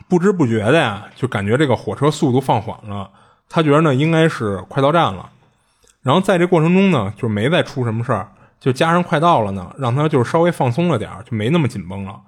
[0.08, 3.10] 不知不觉的呀，就感觉这个火车速度放缓了，
[3.50, 5.30] 他觉得呢应该是快到站了，
[6.02, 12.20] 然后在这过程中呢，就没再出什么事儿，就加上快到了呢，让他就稍微放松了点儿就没那么紧绷了。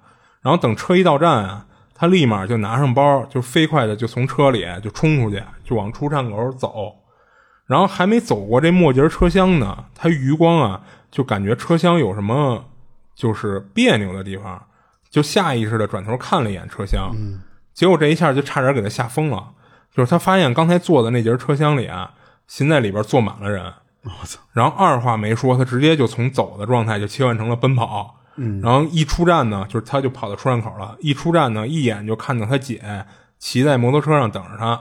[0.41, 6.95] 然后等车一到站啊，他立马就拿上包，就飞快的就从车里就冲出去，就往出站口走。
[7.65, 12.65] 然后还没走过这末节车厢呢，他余光啊就感觉车厢有什么
[13.15, 14.61] 就是别扭的地方，
[15.09, 17.15] 就下意识的转头看了一眼车厢。
[17.73, 19.51] 结果这一下就差点给他吓疯了，
[19.91, 22.13] 就是他发现刚才坐的那节车厢里啊，
[22.47, 23.73] 现在里边坐满了人。
[24.03, 24.39] 我操！
[24.51, 28.19] 然后二话没说，他直接就从走的状态就切换成了奔跑。
[28.35, 30.97] 嗯，然后一出站呢，就是他就跑到出站口了。
[30.99, 33.05] 一出站呢，一眼就看到他姐
[33.39, 34.79] 骑在摩托车上等着他。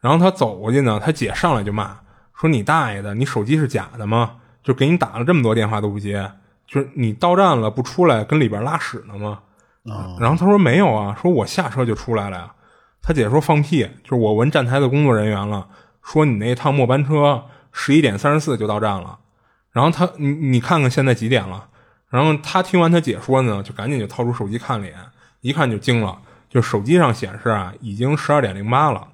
[0.00, 2.00] 然后他走过去呢，他姐上来就骂
[2.34, 4.36] 说：“你大爷的，你手机是假的吗？
[4.62, 6.32] 就给你打了这么多电话都不接，
[6.66, 9.40] 就是你到站了不出来跟里边拉屎呢吗？”
[10.20, 12.52] 然后他说：“没有啊，说我下车就出来了呀。”
[13.02, 15.68] 他姐说：“放屁，就是我闻站台的工作人员了，
[16.02, 19.18] 说你那趟末班车十一点三十四就到站了。
[19.72, 21.68] 然后他你你看看现在几点了？”
[22.10, 24.98] 然后他听完他姐说呢，就赶紧就掏出手机看了一眼，
[25.42, 29.08] 一看就惊了，就手机上显示啊，已经十二点零八了，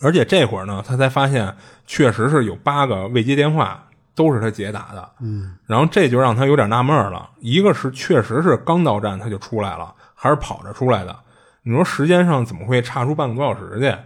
[0.00, 1.54] 而且这会儿呢，他才发现
[1.86, 3.87] 确实是有八个未接电话
[4.18, 11.16] 都是他姐打的，嗯，然后这就让他有点纳闷了，一个是确实是刚到站他就出来了，还是跑着出来的？
[11.62, 13.96] 你说时间上怎么会差出半个多小时去？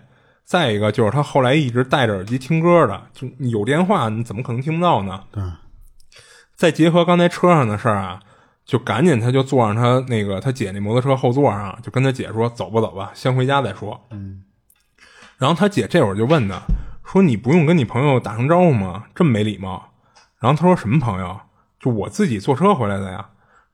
[0.45, 5.25] 再一个就是他后来一直戴着耳机听歌的，就有电话你怎么可能听不到呢？
[5.33, 5.43] 对。
[6.55, 8.21] 再结合刚才车上的事儿啊，
[8.67, 14.43] 就赶紧他就坐上他那个他姐那摩托车后座上，就跟他姐说：“走吧，走吧，先回家再说。”嗯。
[15.39, 16.61] 然后他姐这会儿就问他
[17.05, 19.05] 说：“你不用跟你朋友打声招呼吗？
[19.15, 19.91] 这么没礼貌。”
[20.43, 21.41] 然后他说：“什么朋友？
[21.79, 23.25] 就我自己坐车回来的呀。”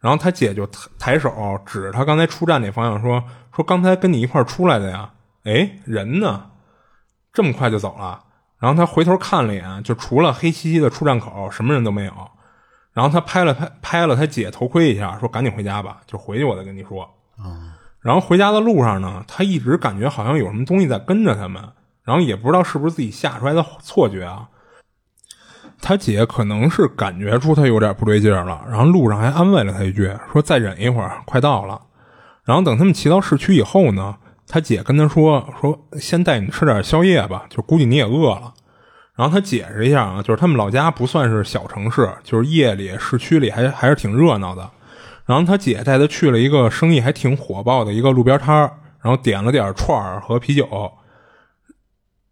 [0.01, 3.25] 然后他姐就抬手指着他刚才出站那方向说
[3.57, 5.11] ：“说刚才跟你一块出来的呀。”
[5.45, 6.51] 哎，人呢？
[7.33, 8.23] 这么快就走了？
[8.59, 12.13] 然后他回头看了一眼，就除了黑漆漆的出站口，什么人都没有。
[12.93, 17.09] 然后他拍了拍拍了他姐头盔一下，说：“赶紧回家吧，就回去我再跟你说。”
[18.01, 21.63] 然后回家的路上呢，他一直感觉好像有什么东西在跟着他们，
[22.03, 24.49] 然后也不知道是不是自己吓出来的错觉啊。
[25.81, 31.81] 他姐可能是感觉出他有点不对劲了，然后路上还安慰了他一句，说：“再忍一会儿，快到了。”
[32.45, 38.53] 然后等他们骑到市区以后呢，他姐跟他说：“说先带你吃点宵夜吧，就估计你也饿了。”
[39.15, 44.69] 然后他解释一下啊，就是他们老家不算是小城市，就是夜里市区里还还是挺热闹的。
[45.27, 48.57] 然后他姐带他去了一个生意还挺火爆的一个路边摊，
[49.03, 50.67] 然后点了点串儿和啤酒。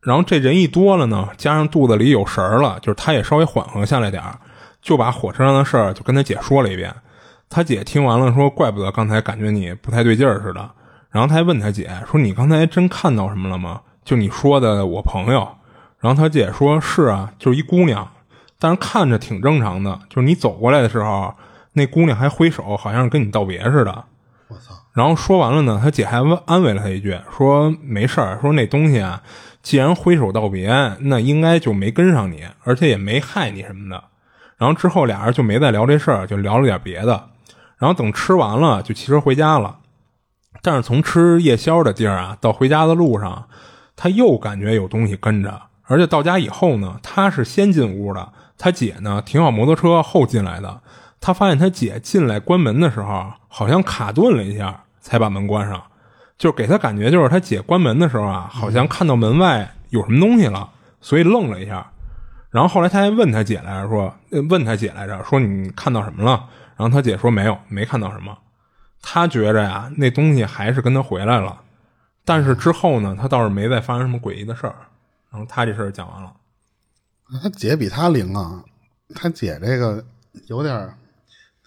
[0.06, 4.38] 然后这人一多了呢，加上肚子里有食儿了，就是他也稍微缓和下来点儿，
[4.80, 6.94] 就把火车上的事儿就跟他姐说了一遍。
[7.48, 10.70] 他姐听完了说：“怪不得刚才感觉你不太对劲儿似的。”
[11.10, 13.80] 然后他还问他姐说：“你刚才真看到什么了吗？
[14.04, 15.48] 就你说的我朋友。”
[15.98, 18.08] 然后他姐说：“是啊，就是一姑娘，
[18.60, 19.98] 但是看着挺正常的。
[20.08, 21.34] 就是你走过来的时候，
[21.72, 24.04] 那姑娘还挥手，好像是跟你道别似的。”
[24.46, 24.72] 我操！
[24.92, 29.20] 然后说完了呢，他姐还安慰了他一句，说：“没事儿，说那东西啊，
[29.66, 34.04] 既然挥手道别，那应该就没跟上你，而且也没害你什么的。”
[34.56, 37.30] 然后之后俩人就没再聊这事儿，就聊了点别的。
[37.76, 39.78] 然后等吃完了，就骑车回家了。
[40.62, 43.48] 但是从吃夜宵的地儿啊，到回家的路上，
[43.96, 45.62] 他又感觉有东西跟着。
[45.88, 50.80] 而且到家以后呢，他是先进屋的，他姐呢停好摩托车后进来的。
[51.20, 55.82] 他发现他姐进来关门的时候，好像卡顿了一下，才把门关上。
[56.38, 60.70] 就给他感觉就是他姐关门的时候啊，好像看到门外有什么东西了，
[61.00, 61.90] 所以愣了一下。
[62.50, 64.14] 然后后来他还问他姐来着，说
[64.48, 66.48] 问他姐来着，说你看到什么了？
[66.76, 68.36] 然后他姐说没有，没看到什么。
[69.02, 71.60] 他觉着呀，那东西还是跟他回来了。
[72.24, 74.74] 但是之后呢，他倒是没再发生什么诡异的事儿。
[75.30, 76.32] 然后他这事儿讲完了。
[77.42, 78.64] 他姐比他灵啊，
[79.14, 80.04] 他姐这个
[80.46, 80.94] 有点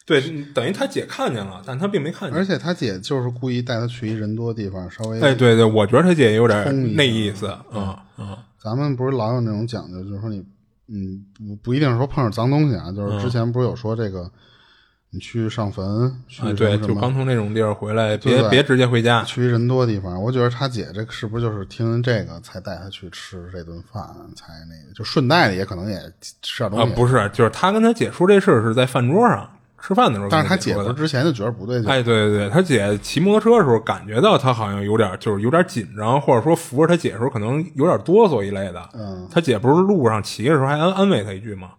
[0.10, 2.38] 对，等于他姐看见了，但他并没看见。
[2.38, 7.55] 而且他姐就是故意带他去一人多地方，稍微哎，对对，我觉得他姐有点那意思。
[7.72, 10.43] 嗯嗯，咱们不是老有那种讲究，就是说你。
[10.91, 14.28] 嗯，不不一定说碰上脏东西啊，就是之前不是有说这个，
[15.12, 20.20] 你去上坟，去对，就刚从那种地儿回来，别别直接回家，去人多地方。
[20.20, 24.03] 我觉得他姐这是不是就是听这个才带他去吃这顿饭，
[24.36, 25.99] 才那个就顺带的也可能也
[26.41, 26.95] 吃点东西。
[26.95, 29.47] 不是，就是他跟他姐说这事儿是在饭桌上。
[29.82, 31.90] 吃饭的时候，但是他姐夫之前就觉得不对劲。
[31.90, 38.90] 哎，对对对，他姐骑摩托车的时候，感觉到他好像有点，就是有点紧张，或者说扶着他姐的时候，可能有点哆嗦一类的。
[38.94, 41.72] 嗯，他姐不是路上骑的时候还安安慰他一句吗，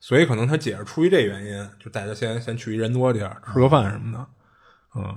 [0.00, 4.26] 所以可能他姐是出于这原因，就带他先先去一人多地儿吃个饭什么的。
[4.96, 5.14] 嗯，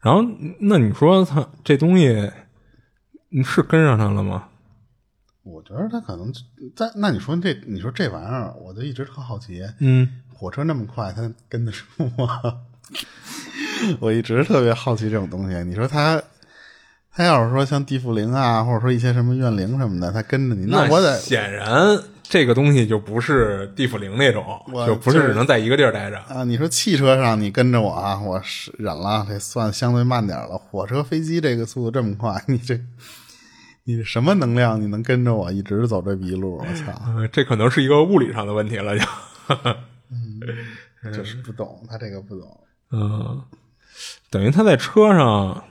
[0.00, 0.22] 然后
[0.60, 2.30] 那你说他这东西，
[3.28, 4.48] 你是跟上他了吗？
[5.42, 6.32] 我觉得他可能
[6.74, 6.90] 在。
[6.96, 9.62] 那你说这，你说这玩意儿，我就一直特好奇。
[9.78, 10.22] 嗯。
[10.38, 11.86] 火车那么快，他跟得上
[12.18, 12.58] 吗？
[14.00, 15.56] 我一直特别好奇这种东西。
[15.64, 16.22] 你说他，
[17.10, 24.44] 他要是说像地缚灵啊，或者说一些什么怨灵什么的，他跟着你，那我得显然这个东西就不是地缚灵那种，
[24.86, 26.44] 就不是只能在一个地儿待着啊。
[26.44, 30.58] 你说汽车上你跟着我啊，我是忍了，这算相对慢点了。
[30.58, 32.78] 火车、飞机这个速度这么快，你这
[33.84, 34.80] 你什么能量？
[34.80, 36.58] 你能跟着我一直走这一路？
[36.58, 36.92] 我操！
[37.32, 39.04] 这可能是一个物理上的问题了，就。
[41.02, 42.60] 嗯，就是不懂，他这个不懂。
[42.92, 43.42] 嗯，
[44.30, 45.64] 等于他在车上，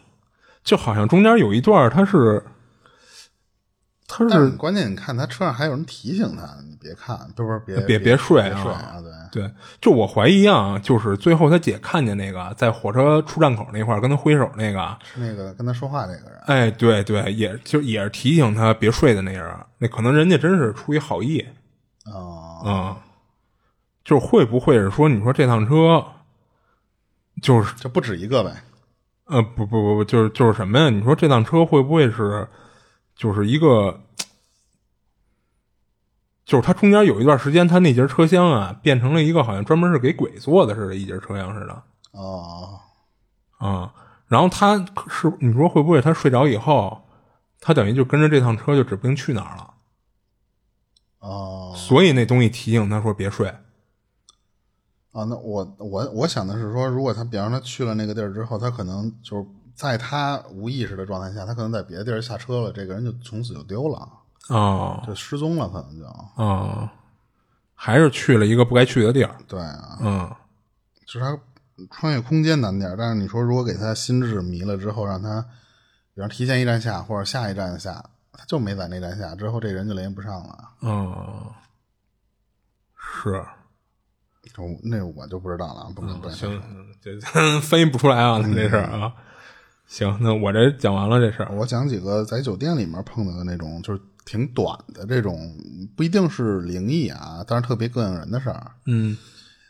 [0.64, 2.44] 就好像中间有一段，他是，
[4.08, 4.92] 他是关键。
[4.92, 9.02] 你看他车上还有人提醒他，你别看，不是别别别睡啊！
[9.32, 9.52] 对对，
[9.82, 16.40] 就我怀疑啊，就是最后他姐看见那个在火车出站口那块跟他挥手那个，是那个跟他说话那个人。
[16.46, 19.58] 哎，对对，也就也是提醒他别睡的那人。
[19.78, 21.46] 那可能人家真是出于好意。
[22.06, 22.96] 哦，嗯。
[24.06, 26.06] 就是会不会是说，你说这趟车，
[27.42, 28.64] 就是就不止一个呗？
[29.26, 30.90] 呃，不不不不，就是就是什么呀？
[30.92, 32.48] 你说这趟车会不会是，
[33.16, 34.00] 就是一个，
[36.46, 41.84] 就是它中间有一段时间，它那节车厢啊，变成了一个好像专门是给鬼坐的似的，一节车厢似的。
[42.12, 42.80] 哦，
[43.58, 43.92] 啊，
[44.28, 44.78] 然后他
[45.10, 47.08] 是你说会不会他睡着以后，
[47.60, 49.74] 他等于就跟着这趟车就指不定去哪儿了？
[51.22, 53.52] 哦，所以那东西提醒他说别睡。
[55.16, 63.98] 啊，那我我我想的是说，如果他比方说他去了那个地儿之后，他可能就是在他无意识的状态下，他可能在别的地儿下车了，这个人就从此就丢了
[64.50, 66.06] 啊，就失踪了，可能就
[66.44, 66.92] 啊，
[67.74, 69.34] 还是去了一个不该去的地儿。
[69.48, 70.36] 对啊，嗯，
[71.06, 71.40] 就是他
[71.92, 75.46] 穿越空间难点但是你说如果给他心智迷了之后，让他
[76.14, 78.04] 比方提前一站下或者下一站下，
[78.34, 80.70] 他就没在那站下，之后这人就联系不上了。
[80.82, 81.46] 嗯，
[82.98, 83.42] 是。
[84.84, 86.62] 那我就不知道了，不能行，
[87.02, 87.20] 这
[87.62, 89.14] 翻译不出来啊，这事儿啊。
[89.88, 91.52] 行，那我这讲完了这事儿。
[91.54, 95.56] 我讲几个在酒店里面碰到的那种，就是挺短的这种，
[95.96, 98.72] 不一定是灵异啊，但是特别膈应人的事儿。
[98.86, 99.16] 嗯，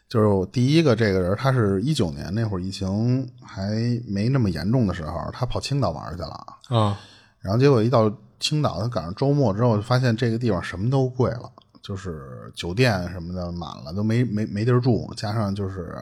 [0.08, 3.72] 就是我第一个这个人，他是一九年那会儿疫情还
[4.08, 6.98] 没那么严重的时候，他跑青岛玩去了啊。
[7.42, 8.10] 然后结果一到
[8.40, 11.52] 青岛，他赶上周末之后，就发现这个地方什么都贵了。
[11.86, 15.96] 就是酒店什么的满了，都没没没地儿住，加上就是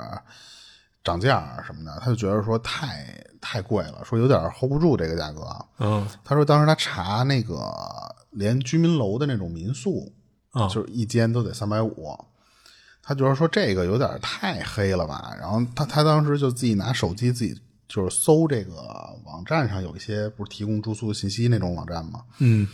[1.03, 5.41] 涨价什么的，他就觉得说太太贵了，说有点 hold 不住这个价格。
[5.79, 7.69] 嗯，他说当时他查那个
[8.29, 10.09] 连居民楼的那种民宿，
[10.53, 12.17] 就是一间都得三百五，
[13.01, 17.59] 他觉得说这个有点太黑了吧，然后他他当时就自己拿手机自己
[17.89, 18.73] 就是搜这个
[19.25, 22.21] 网站上有一些不是提供住宿信息那种网站嘛？
[22.37, 22.65] 嗯，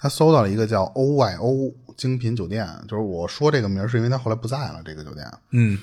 [0.00, 5.26] 他搜到了一个叫 OYO 精品酒店，就是我说这个名儿是因为他后来不在了这个酒店。
[5.50, 5.76] 嗯，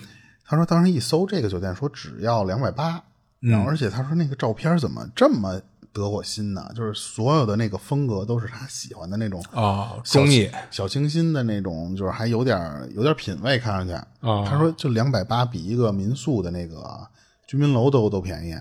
[0.45, 3.03] 他说当时一搜这个酒店说只要两百八，
[3.41, 5.61] 然后而且他说那个照片怎么这么
[5.91, 6.71] 得我心呢？
[6.73, 12.57] 就是所有的那个风格都是他喜欢的那种啊，小工艺小清新的那种，就是还有点
[12.95, 13.93] 有点品味，看上去。
[13.93, 17.05] 啊他说就两百八比一个民宿的那个
[17.47, 18.55] 居民楼都都便宜。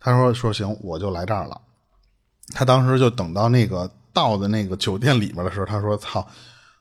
[0.00, 1.60] 他说说行，我就来这儿了。
[2.54, 6.26] 他当时就等到那个到的那个酒店里面的时候，他说操，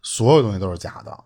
[0.01, 1.17] 所有东西都是假的，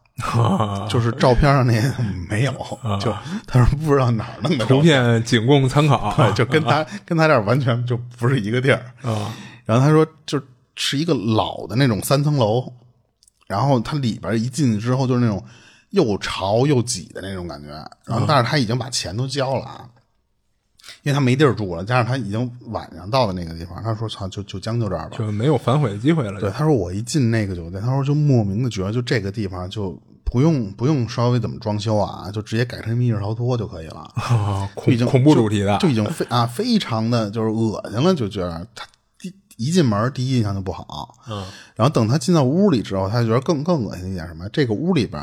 [0.89, 1.93] 就是照片上那些
[2.27, 2.51] 没有，
[2.99, 3.13] 就
[3.45, 6.13] 他说不知道哪儿弄的图片仅供参考。
[6.17, 8.81] 对，就跟他跟他这儿完全就不是一个地儿。
[9.03, 9.31] 啊。
[9.65, 10.41] 然后他说，就
[10.75, 12.71] 是一个老的那种三层楼，
[13.47, 15.43] 然后它里边一进去之后就是那种
[15.89, 17.67] 又潮又挤的那种感觉。
[18.05, 19.89] 然后，但是他已经把钱都交了啊，
[21.03, 26.39] 因为他没地儿住了，加上他已经晚上到的那个地方，他说：“操，就就将就这儿吧。”就没有反悔的机会了。
[26.39, 34.11] 对，他说我一进那个酒店，他说就莫名的觉得就这个地方就不用不用稍微怎么装修啊，就直接改成密室逃脱就可以了。
[34.15, 38.85] 啊，就已经恐恐怖主题的就，就已经非啊非常的就是恶心了，就觉得他
[39.19, 41.15] 第一进门第一印象就不好。
[41.29, 44.47] 嗯，然后等他进到屋里之后，他就觉得更更恶心一点什么？
[44.49, 45.21] 这个屋里边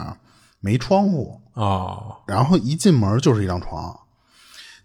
[0.60, 3.98] 没窗户，哦，然后一进门就是一张床。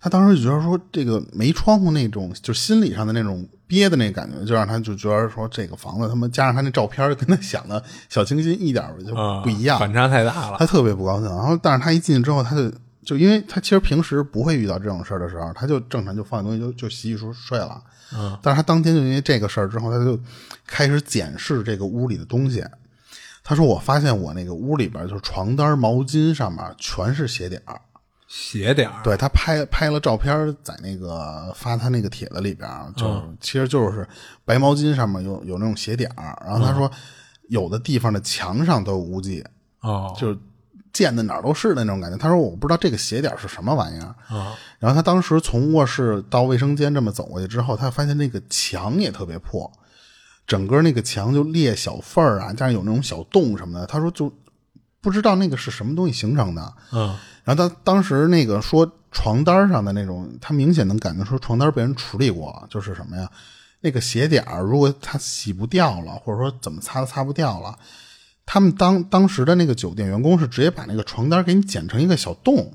[0.02, 10.58] 他当时就觉得说，这个没窗户那种，就心理上的那种憋的那感觉，就让他就觉得说，这个房子他妈加上他那照片，跟他想的小清新一点就啊不一样，反差太大了。
[10.58, 11.28] 他特别不高兴。
[11.28, 12.72] 然后，但是他一进去之后，他就
[13.04, 17.82] 就因为他其实平时不会遇到这种事儿的时候，他就正常就放下东西就就洗洗漱睡了。
[18.16, 20.18] 嗯，但是他当天就因为这个事儿之后，他就
[20.66, 22.64] 开始检视这个屋里的东西。
[23.44, 27.82] 他说：“我发现我那个屋里边就是床单、毛巾上面全是鞋点儿。
[28.32, 34.08] 斜点儿，对他拍拍了照片，在那个发他那个帖子里边，就、其实就是
[34.46, 36.40] 白毛巾上面有有那种血点儿。
[36.46, 36.90] 然后他说，
[37.48, 39.44] 有的地方的墙上都有污迹。
[39.82, 40.38] 哦，就是
[40.94, 42.18] 溅的哪儿都是的那种感觉。
[42.18, 44.56] 他说我不知道这个鞋点是什么玩意儿啊。
[44.78, 49.72] 然后他当时从卧室到卫生间这么走过去之后，他发现那个墙也特别破，
[50.46, 53.88] 整个那个墙就裂小缝儿啊，加上有那种小洞什么的。
[53.88, 54.32] 他说就
[55.02, 56.74] 不知道那个是什么东西形成的。
[56.92, 63.30] 嗯，然后他当时那个说床单上的那种，他明显能感觉说床单被人处理过，就是什么呀？
[63.82, 67.78] 那个鞋点儿如果它洗不掉了，或者说怎么擦都擦不掉了。
[68.46, 72.74] 他们当当时的那个酒店员工是直接把那个床单给你剪成一个小洞，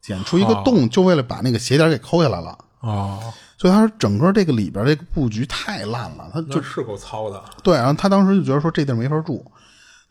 [0.00, 2.58] 剪出一个洞，就为了把那个鞋点给抠下来了。
[2.80, 7.40] 哦，所以他说整个这个里边这个布局太烂了，他就就是够糙的。
[7.62, 9.44] 对，然后他当时就觉得说这地儿没法住，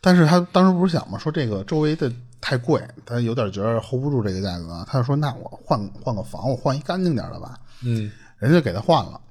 [0.02, 7.58] 但是他当时不是想嘛，说这个周围的太贵，他有点觉得 hold 不住这个价格，他就说那我换换个房，我换一干净点的吧。
[7.84, 9.22] 嗯，人家给他换了，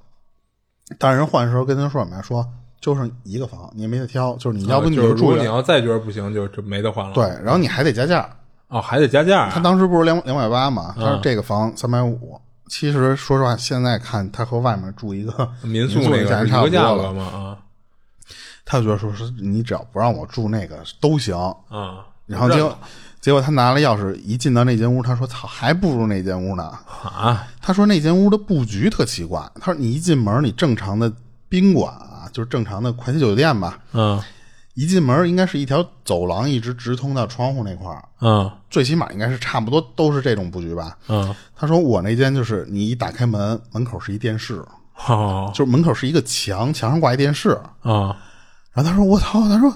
[0.97, 2.21] 但是人换的时候跟他说什么呀？
[2.21, 2.47] 说
[2.79, 7.13] 就剩一个房，你也没得挑，就是你要不你啊就是如住你要再觉得不行，就就没得换了。
[7.13, 8.27] 对，，然后你还得加价。
[8.69, 9.49] 哦，还得加价。
[9.49, 10.93] 他当时不是两两百八嘛？
[10.95, 12.39] 他说嗯这个房三百五。
[12.69, 17.13] 其实说实话，现在看他和外面住一个民宿那个价钱差不多了。
[17.13, 17.57] 嘛啊
[18.71, 21.35] 他就觉得说是你只要不让我住那个都行。
[21.69, 22.79] 嗯，然后结果
[23.19, 26.63] 结果他拿了钥匙一进到那间屋，他说操，还不如那间屋呢。
[27.03, 29.41] 啊，他说那间屋的布局特奇怪。
[29.59, 31.11] 他说你一进门，你正常的
[31.49, 34.23] 宾馆啊，就是正常的快捷酒店吧，嗯
[34.73, 40.97] 一进门应该是一条走廊，一直直通到窗户那块儿，嗯最起码应该是差不多都是这种布局吧。
[41.09, 44.63] 嗯，他说我那间就是你一打开门，门口是一电视，
[45.07, 47.49] 哦就是门口是一个墙，墙上挂一电视。
[47.81, 48.15] 啊
[48.73, 49.71] 然后他说我操，他说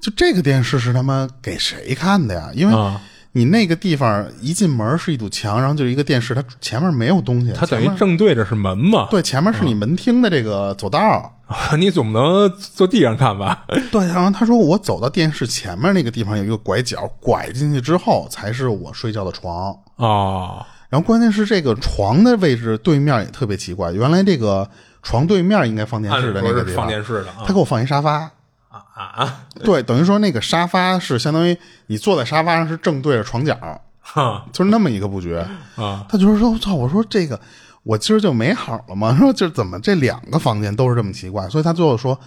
[0.00, 2.50] 就这个电视是他妈给谁看的呀？
[2.54, 3.00] 因为啊
[3.32, 9.08] 你那个地方一进门是一堵墙，然后就是一个电视，它前面没有东西，它等于正对着是门嘛。
[9.10, 11.32] 对前面是你门厅的这个走道。
[11.78, 13.66] 你总不能坐地上看吧？
[13.92, 19.76] 对，然后他说我走到电视前面那个地方有一个拐角，拐进去之后才是我睡觉的床。
[19.96, 24.68] 哦然后关键是这个床的位置对面也特别奇怪，原来这个
[25.06, 28.28] 床对面应该放电视的那个地方，放电视的啊他给我放一沙发。
[28.68, 33.56] 啊啊 对，等于说那个沙发是相当于你坐在沙发上是正对着床角，
[34.00, 35.36] 哈就是那么一个布局。
[35.76, 37.40] 啊他就是说，我操，我说这个
[37.84, 39.14] 我今儿就没好了吗？
[39.20, 41.48] 说就怎么这两个房间都是这么奇怪？
[41.48, 42.18] 所以他最后说，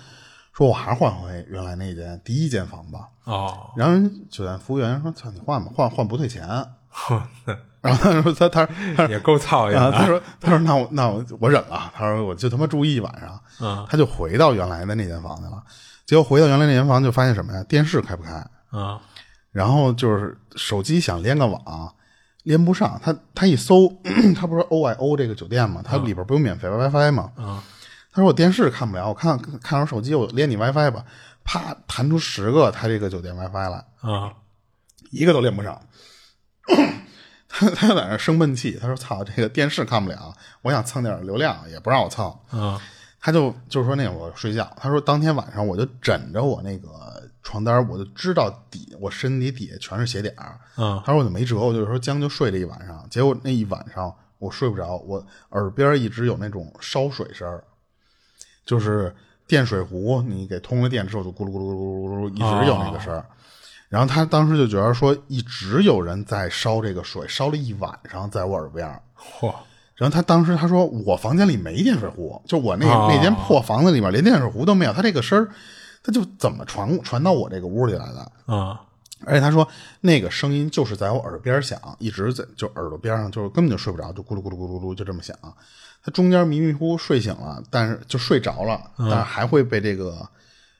[0.53, 3.09] 说我还是换回原来那间第一间房吧。
[3.25, 6.47] 哦，然后人酒店服务员说，操，你换吧，换换不退钱。
[7.81, 9.97] 哼然后他说他他他也够操心啊，的。
[9.97, 15.63] 他说他说那我那我我忍了，他说我就他妈住一晚上，嗯他就回到原来的那间房去了。
[16.05, 17.63] 结果回到原来那间房就发现什么呀？
[17.69, 18.31] 电视开不开？
[18.71, 18.99] 啊
[19.51, 21.95] 然后就是手机想连个网，
[22.43, 23.01] 连不上。
[23.03, 23.91] 他他一搜，
[24.35, 25.81] 他不是 O I O 这个酒店吗？
[25.83, 27.31] 它里边不有免费 WiFi 吗？
[27.35, 27.63] 啊，
[28.11, 31.03] 他说我电视看不了，我看看会手机，我连你 WiFi 吧。
[31.43, 34.31] 啪，弹出十个他这个酒店 WiFi 来，啊，
[35.09, 35.81] 一个都连不上。
[37.51, 42.79] 他他就在那生闷气，他说：“操，这个电视看不了，我想蹭点流量，也不让我蹭。”啊，
[43.19, 46.87] 他就就是说那会儿我睡觉，他说当天晚上我就枕着我那个
[47.41, 50.59] 床单，我就知道底我身体底下全是血点儿。
[50.77, 57.63] 嗯，他说我就没辙，我就说将就睡了一晚上，结果那一晚上我睡不着，我耳边一直有那种烧水声儿，
[58.63, 59.13] 就是
[59.47, 63.25] 电水壶你给通了电之后就咕噜咕噜咕噜咕噜一直有那个声儿。
[63.89, 68.87] 然后他当时就觉得说，一直有人在烧这个水，烧了一晚上，在我耳边
[69.95, 75.49] 然后他当时他说，我房间里没电水壶，就我那个、那间破房子里面连电水壶都没有，他这个声儿，
[76.01, 78.31] 他就怎么传传到我这个屋里来的？
[78.55, 78.79] 啊，
[79.25, 79.67] 而且他说
[79.99, 85.35] 那个声音就是在我耳边响，一直在就耳朵边上，就是根本就睡不着，就咕噜咕噜咕噜噜就这么响。
[86.01, 90.25] 他中间迷迷糊糊睡醒了，但是就睡着了，但是还会被这个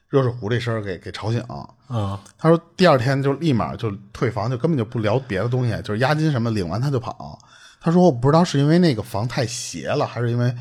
[0.10, 1.40] 热水壶这声儿给给吵醒。
[1.88, 7.40] 啊，他说第二天就立马就退房，就根本就不聊别的东西，就是押金什么领完他就跑。
[7.80, 10.54] 他说我不知道是因为那个房太邪了，还是因为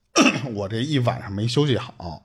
[0.54, 2.22] 我这一晚上没休息好。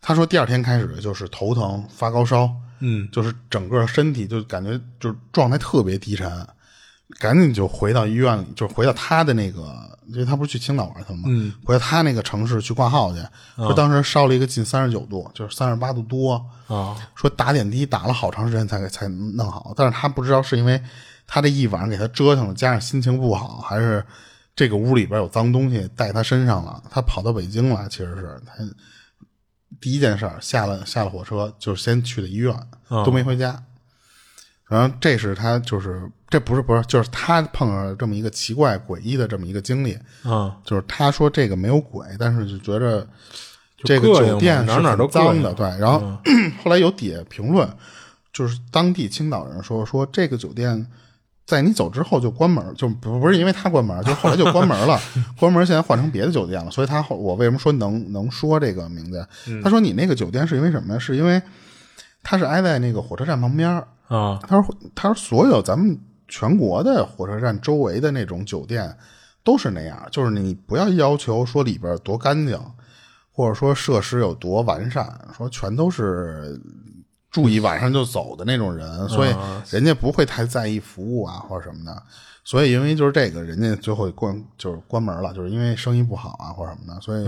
[0.00, 2.50] 他说第二天开始就是头疼、发高烧，
[2.80, 6.30] 嗯，就是整个身体就感觉就是状态特别低沉，
[7.18, 11.24] 赶紧就回到医院里，就是回到他的那个，因为他不是去青岛玩去了吗？
[11.26, 13.20] 嗯，回到他那个城市去挂号去，
[13.56, 16.34] 说当时烧了一个近三十九度，就是三十八度多
[16.66, 20.80] 啊，说打点滴打了好长时间才给才弄好，但是他不知道是因为
[21.26, 24.04] 他这一晚上给他折腾了，加上心情不好，还是
[24.54, 28.52] 这个屋里边有脏东西带他身上了，他跑到北京了，其实是他
[29.80, 32.54] 第一件事儿下了下了火车就是先去的医院，
[32.88, 33.62] 都没回家。
[34.66, 43.06] 然后这是他就是这不是不是就是他碰上这么一个奇怪诡异的这么一个经历，啊，就是他说这个没有鬼，但是就觉着
[43.78, 45.66] 这个酒店是哪儿哪都脏的，对。
[45.78, 46.00] 然后、
[46.62, 47.66] 后来有底下评论，
[48.32, 50.86] 就是当地青岛人说说 这个酒店
[51.46, 55.00] 在你走之后就关门，就不不是因为他关门，就后来就关门了，
[55.40, 56.70] 关门现在换成别的酒店了。
[56.70, 59.26] 所以他后我为什么说能能说这个名字？
[59.62, 60.98] 他说你那个酒店是因为什么呀？
[60.98, 61.40] 是因为
[62.22, 65.98] 它是挨在那个火车站旁边儿啊，他说：“他说所有咱们
[66.28, 68.96] 全国的火车站周围的那种酒店
[69.42, 72.60] 都是那样，就是你不要要求说里边多干净，
[73.32, 76.60] 或者说设施有多完善，说全都是
[77.30, 79.34] 住一晚上就走的那种人，所以
[79.70, 82.02] 人家不会太在意服务啊或者什么的。
[82.44, 87.26] 所以因为就是这个，人家最后关就是关门了，就是因为生意不好啊或者什么的，所以。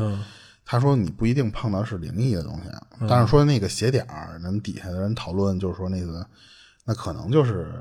[0.62, 2.70] 他说：“你不一定碰到是灵异的东西，
[3.09, 6.24] 但是说那个鞋点儿，人底下的人讨论就是说那个，
[6.84, 7.74] 那可能就是，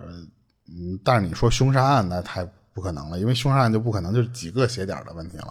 [0.71, 5.45] 嗯，但是你说凶杀案那太不可能了，因为凶杀案就不可能就是几个鞋点的问题了。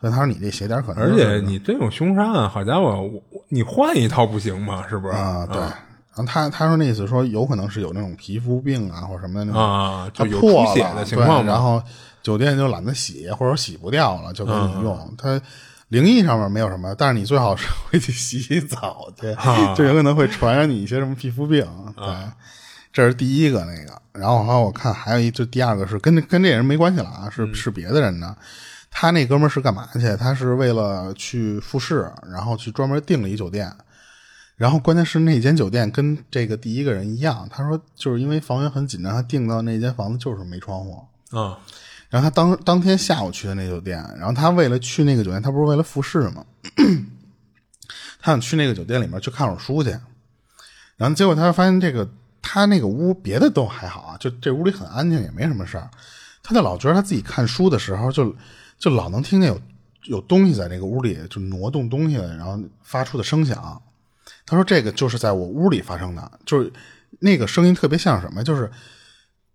[0.00, 3.10] 所以他说你这鞋点可能、而就是，且你这种凶杀案，好家伙，
[3.48, 4.84] 你换一套不行吗？
[4.88, 5.14] 是不是？
[5.14, 5.60] 啊，对。
[6.16, 11.82] 然后他他说那意思说有可能是有那种皮肤病啊或者什么的那种啊它就有破出血的情况对然后
[12.22, 15.14] 酒店就懒得洗或者洗不掉了，就给你用。
[15.18, 15.40] 他
[15.88, 21.66] 灵异上面没有什么，但是你最好是 回去洗洗澡去，啊就有可能会传染你一些什么皮肤病。
[21.96, 22.06] 对，
[22.94, 24.00] 这是第一个那个。
[24.12, 28.34] 然后还有我看还有一，就第二个是跟跟这人没关系了啊，是是别的人的。
[28.90, 30.16] 他那哥们儿是干嘛去？
[30.16, 33.70] 他是为了去复试，然后去专门订了一酒店。
[34.56, 41.04] 然后关键是那间酒店跟这个第一个人一样，他说就是因为房源很紧张，他订到那间房子就是没窗户。
[41.36, 41.58] 啊
[42.10, 46.44] 然后他当当天下午去的那酒店，然后他为了去那个酒店，他不是为了复试吗？
[48.22, 49.90] 他想去那个酒店里面去看会儿书去，
[50.96, 52.08] 然后结果他发现这个
[52.46, 55.90] 他那个屋别的都还好啊，就这屋里很安静，也没什么事儿。
[56.42, 58.36] 他就老觉得他自己看书的时候就
[58.78, 59.58] 就老能听见有
[60.04, 63.80] 有东西在那个屋里就挪动东西，然后发出的声响。
[64.44, 66.70] 他说这个就是在我屋里发生的，就是
[67.20, 68.70] 那个声音特别像什么，就是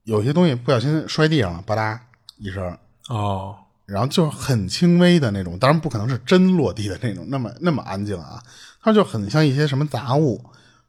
[0.03, 1.99] 有些东西不小心摔地上了，吧嗒
[2.39, 2.75] 一声，
[3.09, 8.39] 哦然后就是很轻微的那种，当然不可能是真落地的那种，那么那么安静啊，
[8.81, 10.43] 他就很像一些什么杂物，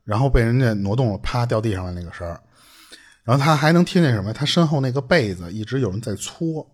[0.05, 2.41] 然后被人家挪动了，啪掉地上了那个声儿。
[3.23, 4.33] 然后他还能听见什么？
[4.33, 6.67] 他身后那个被子一直有人在搓，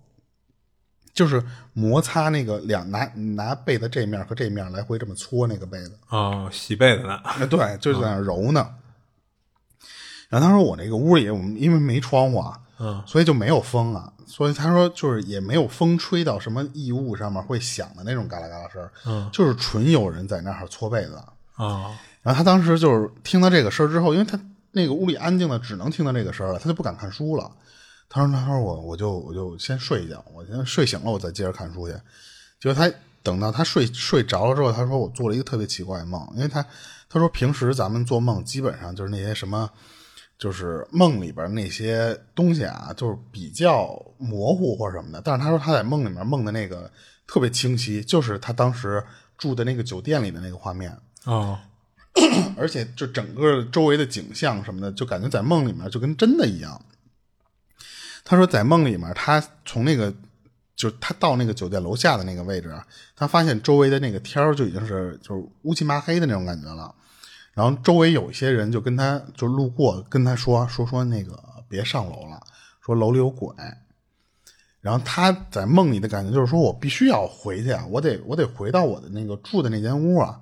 [1.12, 5.98] 就是摩擦那个两拿拿被子这面和这面来回这么搓那个被子。
[6.08, 7.16] 哦，洗被子呢？
[7.24, 8.74] 哎，对，就是在那揉呢。
[10.28, 21.20] 然后他说我那个屋里我们因为没窗户啊，嗯，所以就没有风啊，所以他说就是也没有风吹到什么异物上面会响的那种嘎啦嘎啦声，嗯，就是纯有人在那儿搓被子。
[21.54, 21.90] 啊
[22.26, 24.36] 然后他当时就是听到这个声儿之后，因为他
[24.72, 27.48] 那个屋里安静的，只能听到这个声了，他就不敢看书了。
[28.08, 31.94] 他说：“他说我我就我就先睡一觉，我先睡醒了，我再接着看书去。”
[32.58, 36.60] 结果他等到他睡睡着了之后，他说：“我做了一个特别奇怪的梦，因为他
[37.08, 39.70] 他说平时咱们做梦基本上就是那些什么，
[40.36, 45.22] 就是梦里边那些东西啊，就是比较模糊或者什么的。
[45.24, 46.90] 但是他说他在梦里面梦的那个
[47.26, 49.00] 特别清晰，就是他当时
[49.38, 50.90] 住的那个酒店里的那个画面
[51.24, 51.62] 啊。”
[52.56, 56.80] 而且就整个周围的景象什么的，就感觉在梦里面就跟真的一样。
[58.24, 60.12] 他说，在梦里面，他从那个
[60.74, 62.74] 就是他到那个酒店楼下的那个位置，
[63.14, 66.92] 他发现周围的那个天就已经是就是乌漆麻黑的那种感觉了。
[67.54, 71.38] 然后周围有一些人就跟他就路过，跟他说说说那个
[71.68, 72.40] 别上楼了，
[72.84, 73.54] 说楼里有鬼。
[74.80, 80.40] 然后他在梦里的感觉就是说我必须要回去啊，我得我得回到我的那个住的那间屋啊。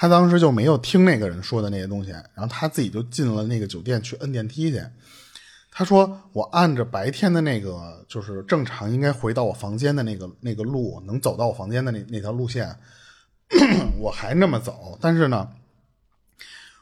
[0.00, 4.80] 他当时就没有听那个人说的那些东西，然后他自己就进了那个酒店去摁电梯去。
[5.72, 12.78] 他说：“我按着白天的那个，就是正常应该回到我房间的那个那个路，能走到我房间的那那条路线，
[13.98, 14.96] 我还那么走。
[15.00, 15.48] 但是呢，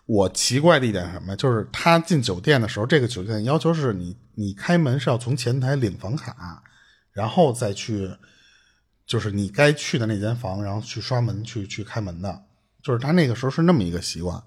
[0.04, 6.62] 我奇怪的一点什么，就是他进酒店的时候，这个酒店要求是你你开门是要从前台领房卡，
[7.12, 8.14] 然后再去，
[9.06, 12.42] 就是你该去的那间房，然后去刷门去去开门的。”
[12.86, 14.40] 就是他那个时候是那么一个习惯，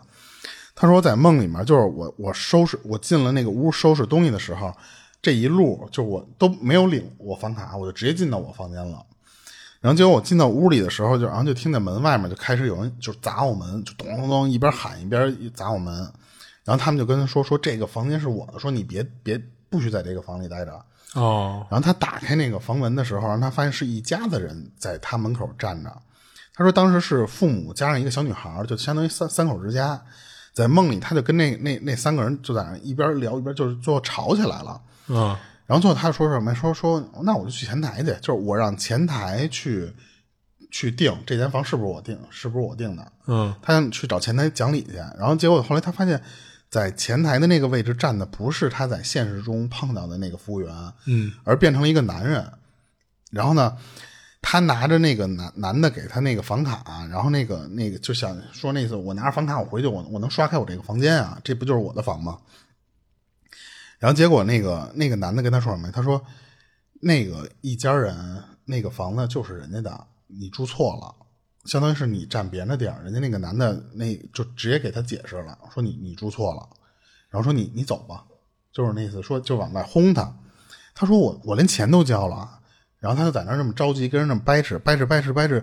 [0.73, 4.73] 他说在梦里面，就是我我收拾我进了那个屋收拾东西的时候，
[5.21, 9.05] 这一路就我都没有领我房卡，我就直接进到我房间了。
[9.81, 15.93] 然后结果我进到屋里的时候，就然后就听见门外面就开始有人就砸我门，就咚咚咚一边喊一边砸我门。
[16.63, 19.37] 然后他们就跟他说说这个房间是我的，说你别别
[19.69, 20.81] 不许在这个房里待着
[21.15, 21.67] 哦。
[21.69, 25.91] 然后他打开那个房门的时候，让他发现是一家子人在他门口站着。
[26.59, 29.97] 他说：“当时是父母加上一个小女孩，就相当于三三口之家，
[30.53, 34.81] 在梦里，他就跟那那那三个人就在那一边聊一边，就是最后吵起来了。
[35.07, 36.53] 嗯，然后最后他说什么？
[36.53, 39.89] 说说那我就去前台去，就是我让前台去
[40.69, 43.09] 去订这间房是不是我订，是不是我订的？
[43.27, 44.95] 嗯，他想去找前台讲理去。
[45.17, 46.21] 然后结果后来他发现，
[46.69, 52.45] 在前台的那个位置站的不是他在现实中碰到的那个服务员，嗯，而变成了一个男人。
[53.31, 53.77] 然后呢？”
[54.41, 62.39] 他拿着那个男男的给他那个房卡，然后那个那个就想说那次我拿着房卡我回去我我能刷开我这个房间啊，这不就是我的房吗？
[63.99, 65.91] 然后结果那个那个男的跟他说什么？
[65.91, 66.23] 他说
[67.01, 71.13] 那个一家人那个房子就是人家的，你住错了，
[71.65, 73.03] 相当于是你占别人的地儿。
[73.03, 76.67] 人家那个男的那就直接给他解释了，说你你住错了，
[77.29, 78.23] 然后说你你走吧，
[78.71, 80.33] 就是那意思，说就往外轰他。
[80.95, 82.58] 他说我我连钱都交了。
[82.99, 85.59] 然后他就在那儿这么着急，跟人那么掰扯掰扯掰扯掰扯，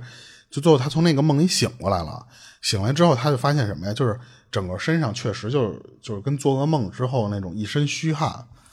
[0.51, 2.27] 就最后他从那个梦里醒过来了。
[2.63, 3.93] 醒来之后，他就发现什么呀？
[3.93, 4.19] 就是
[4.51, 8.29] 整个身上确实就是就是跟做噩梦之后那种一身虚汗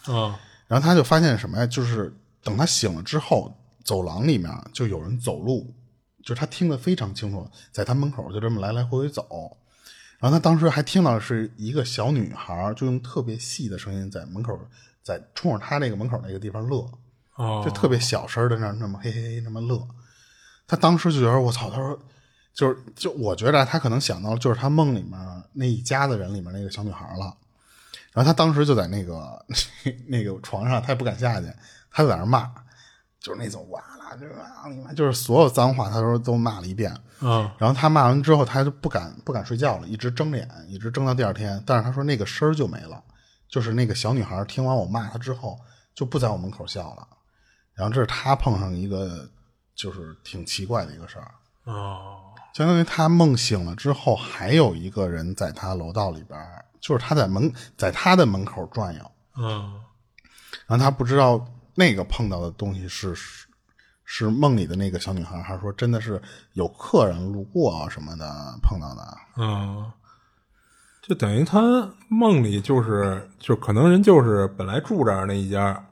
[0.06, 0.40] 啊。
[0.68, 1.68] 然后他就发现什么呀？
[1.68, 3.54] 就是等他醒了之后，
[3.84, 5.74] 走廊里面就有人走路，
[6.24, 9.28] 就是他听得非常清楚，在他门口就这么来来回回走。
[10.20, 14.58] 然后他当时还听到是一个小女孩，就用特别细的声音在门口
[15.04, 16.90] 在冲着他那个门口那个地方乐。
[17.64, 19.88] 就特别小声的那那么嘿嘿嘿那么乐，
[20.68, 21.98] 他当时就觉得我操，他说
[22.54, 25.20] 就是就我觉得他可能想到就是他梦里面
[25.54, 27.36] 那一家子人里面那个小女孩了，
[28.12, 29.44] 然后他当时就在那个
[30.08, 31.48] 那个床上，他也不敢下去，
[31.90, 32.52] 他就在那骂，
[33.20, 43.02] 就是那种哇啦就啊你妈，就是所有脏话他说都骂了一遍，嗯，然后他骂完之后他就不敢不敢睡觉了，一直睁脸，一直睁到第二天，但是他说那个声儿就没了，
[43.50, 45.60] 就是那个小女孩听完我骂他之后
[45.96, 47.08] 就不在我门口笑了。
[47.76, 49.28] 然后这是他碰上一个，
[49.74, 51.32] 就是挺奇怪的一个事儿
[51.64, 52.20] 哦，
[52.54, 56.40] 相当于他梦醒了之后，还有一个人在他楼道里边，
[56.80, 59.82] 就是他在门在他的门口转悠，嗯，
[60.68, 61.44] 然后他不知道
[61.74, 63.16] 那个碰到的东西是
[64.06, 66.22] 是梦里的那个小女孩，还是说真的是
[66.52, 69.92] 有客人路过什么的碰到的，嗯，
[71.02, 75.84] 就等于他梦里就是就可能人就是本来住这儿那一家。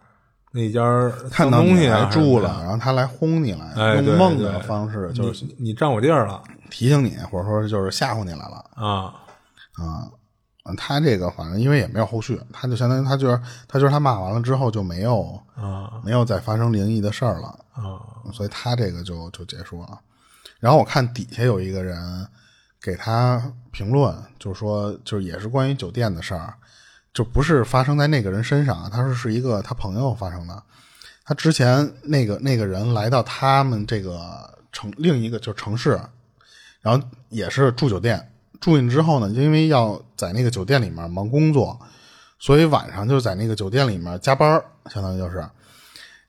[0.53, 0.81] 那家
[1.29, 9.13] 看到你来住了，然后他来轰你来，用梦的方式就是你占我地儿了，提醒你，或者说就是吓唬你来了啊
[9.81, 10.11] 啊！
[10.77, 17.99] 他这个反正因为也没有后续，他就相当于他就是他就是他骂完了之后就没有啊，没有再发生灵异的事儿了啊，
[18.33, 19.99] 所以他这个就就结束了。
[20.59, 22.27] 然后我看底下有一个人
[22.81, 23.41] 给他
[23.71, 26.53] 评论，就是说就是也是关于酒店的事儿。
[27.13, 30.63] 就不是发生在那个人身上，他说是一个他朋友发生的。
[31.23, 35.99] 他之前那个那个人来到他们这个城另一个就城市，
[36.81, 38.27] 然后也是住酒店。
[38.59, 41.79] 住进之后呢，就因为要在那个酒店里面忙工作，
[42.37, 45.43] 所以晚上就在那个酒店里面加班，相当于就是。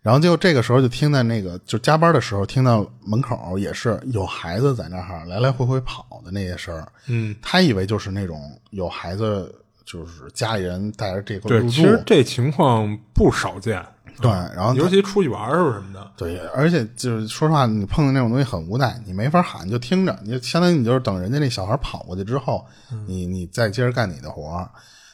[0.01, 6.91] 然后就这个时候就听到那个就加班的时候听到门口也是有孩子在那儿来来回回跑的那些声儿。
[7.07, 9.55] 嗯，他以为就是那种有孩子，
[9.93, 11.69] 就是家里人带着这个入住。
[11.69, 13.85] 其实这情况不少见。
[14.21, 16.13] 对，然后尤其出去玩儿时候什么的。
[16.17, 22.65] 对，而且就是说实话，你碰到那种东西很无奈，你没法喊，就听着，你就相当于你就是等人家那小孩跑过去之后，
[23.07, 24.71] 你你再接着干你的活儿。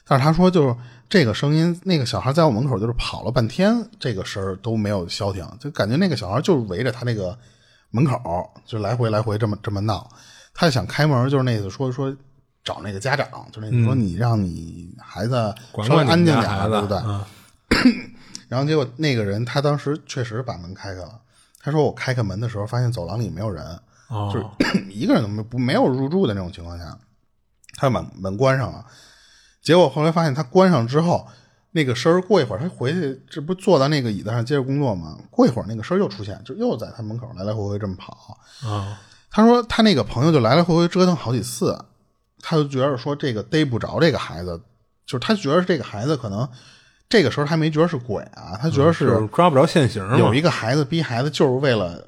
[0.07, 0.77] 但是他说，就是
[1.09, 7.39] 这个声音，那个小孩在我门口就是跑了半天，这个声儿都没有消停，就感觉那个小孩就是围着他那个
[7.91, 8.19] 门口
[8.67, 10.07] 就来回来回这么这么闹。
[10.53, 12.15] 他想开门，就是那意思说说
[12.69, 15.55] 找那个家长，就是那说你让你孩子
[15.87, 16.99] 稍微安静点，对不对？
[18.49, 21.21] 然后结果那个人他当时确实把门开开了。
[21.61, 23.65] 他说我开开门的时候，发现走廊里没有人，
[24.33, 24.45] 就是
[24.93, 26.99] 一个人都没不没有入住的那种情况下，
[27.77, 28.85] 他把门关上了。
[29.63, 31.27] 结果后来发现他关上之后，
[31.73, 35.19] 那个声儿过一会儿他回去，这不坐在那个椅子上接着工作吗？
[35.31, 38.39] 过一会儿那个声儿又出现，就又在他门口来来回回这么跑。
[38.65, 38.99] 啊，
[39.31, 41.79] 他说他那个朋友就来来回回折腾好几次，
[42.43, 44.61] 他就觉得说这个逮不着这个孩子，
[45.07, 46.49] 就是他觉得这个孩子可能
[47.09, 50.03] 这个时候他没觉得是鬼啊，他觉得是抓不着现行。
[50.19, 52.05] 有一个孩子逼孩子就是为了。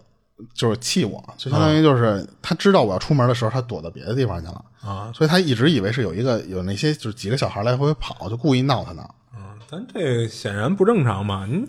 [0.54, 9.06] 就是气我，就相当于就是他知道我要出门的时候，他躲到别的地方去了啊，所以他一直以为是有一个有那些就是几个小孩来回跑，就故意闹他呢。
[9.36, 11.68] 嗯，咱这显然不正常嘛，你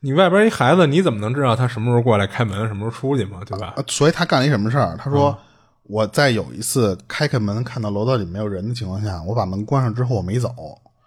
[0.00, 3.74] 你外边一孩子，你怎么能知道他什么时候过来开门，什么时候出去嘛，对吧？
[3.86, 4.96] 所以他干了一什么事儿？
[4.98, 5.38] 他说
[5.88, 10.52] 我在有一次开开门看到楼道里没有人的情况下，我把门关上之后我没走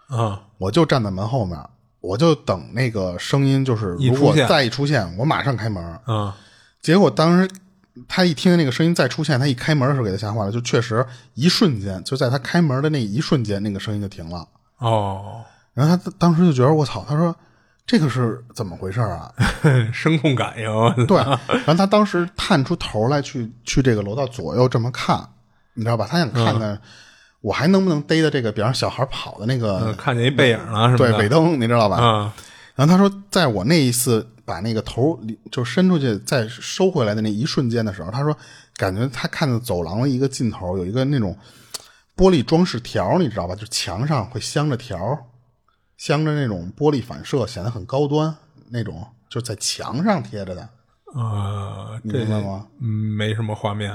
[0.08, 1.58] 啊，我就站在门后面，
[2.02, 6.36] 我就等那个声音就是如果再一出现，我马上开门啊。
[6.82, 7.50] 结果当时
[8.08, 14.48] 他一听那个声音再出现，他一开门的时候给他吓坏了，就确实一瞬间就在他开门的那一瞬间，那个声音就停了。
[14.78, 15.42] 哦，
[15.74, 17.36] 然后他当时就觉得我操，他说
[17.90, 19.34] 这个是怎么回事啊？
[19.92, 21.06] 声控感应。
[21.08, 25.28] 对，然后他当时探出头来去去这个楼道左右这么看，
[25.74, 26.08] 你知道吧？
[26.08, 26.80] 他想看看
[27.42, 30.98] 我还能不能逮到这个，比方小孩跑的那个，看见一背影了是吧？
[30.98, 31.98] 对，尾灯，你知道吧？
[32.00, 32.32] 嗯。
[32.76, 34.28] 然后他说，在我那一次。
[34.50, 35.20] 把那个头
[35.52, 38.36] 就伸出去再收回来的那一瞬间的时候，他说
[38.78, 41.38] 感觉他看到走廊的一个尽头有一个那种
[42.18, 43.54] 玻璃装饰条，你知道吧？
[43.54, 44.98] 就墙上会镶着条，
[46.00, 48.34] 镶着那种玻璃反射，显得很高端
[48.70, 50.62] 那种，就在墙上贴着的。
[51.14, 52.68] 啊，明白吗？
[52.80, 53.94] 嗯，没什么画面。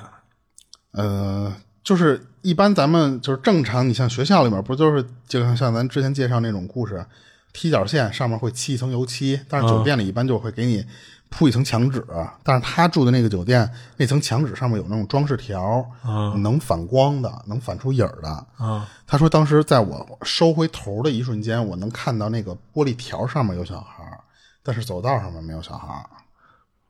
[0.92, 1.52] 呃，
[1.82, 7.06] 就是一般咱们就是正常，你像学校里面不就是就像像咱之前介绍那种故事。
[7.54, 10.84] 踢脚线上面会漆一层油漆，但是酒店里一般就会给你
[11.36, 12.06] 铺一层墙纸。
[12.44, 15.84] 但是他住的那个酒店，那层墙纸上面有那种装饰条，
[16.36, 18.46] 能反光的，能反出影儿的。
[19.06, 24.04] 他说当时在我收回头的一瞬间，我能看到那个玻璃条上面有小孩，
[24.62, 26.06] 但是走道上面没有小孩。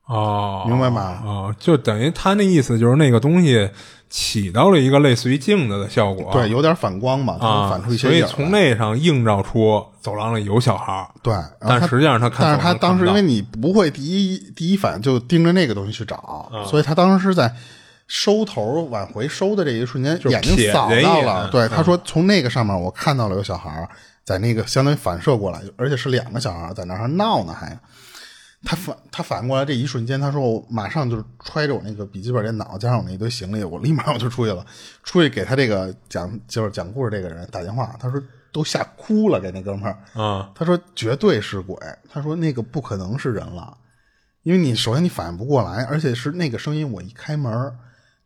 [0.07, 1.23] 哦，明白吗？
[1.25, 3.71] 哦，就等于他那意思就是那个东西
[4.11, 17.51] 起到了一个类似于镜子的效果，对，有点反光嘛，啊，反出一些所以从那上映照出走廊里有小孩对，但实际上他看，但是他当时因为你不会第一第一反应就盯着那个东西去找，所以他当时是在
[18.07, 23.89] 收头往回收的这一瞬间，眼睛扫到了，对，他说从那个上面我看到了有小孩
[24.23, 27.79] 在那个相当于反射过来，而且是两个小孩在那儿闹呢，还。
[28.65, 34.65] 他反他反过来这一瞬间，他说我马上就揣着我那个笔记本电脑，加上我那一堆行李，我立马我就出去了，
[35.03, 41.77] 出去给他这个讲就是讲故事这个人打电话，他说都吓哭了，给那哥们儿啊，他说绝对是鬼，
[42.09, 43.77] 他说那个不可能是人了，
[44.43, 47.73] 因为你首先你反应不过来，而且是那个声音，我一开门，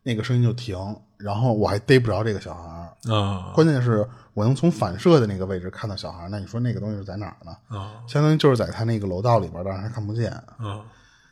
[0.03, 0.77] 那个声音就停，
[1.17, 4.07] 然后我还逮不着这个小孩啊，关键是。
[4.33, 7.77] 我能从反射的那个位置看到小孩，那你说那个东西是在哪儿呢？
[7.77, 10.31] 啊，相当于就是在他那个楼道里边，但是他看不见。
[10.59, 10.81] 嗯，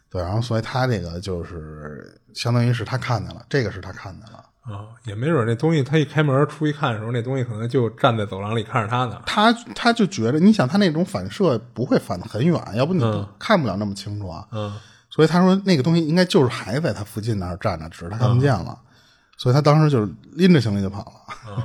[0.10, 4.44] 对，然后所以他这个就是相当于是他看见了，这个是他看见了。
[4.62, 9.22] 啊，也没准那东西他一开门出去看的时候，那东西可能就站在走廊里看着他呢。
[9.26, 14.46] 他他就觉得，你想他那种反射不会反的很远，要不你看不了那么清楚啊。
[14.52, 14.76] 嗯，
[15.10, 18.78] 所以他说那个东西应该就是还在他附近那儿站着，只是他看不见了，
[19.38, 21.34] 所以他当时就拎着行李就跑了。
[21.46, 21.56] 然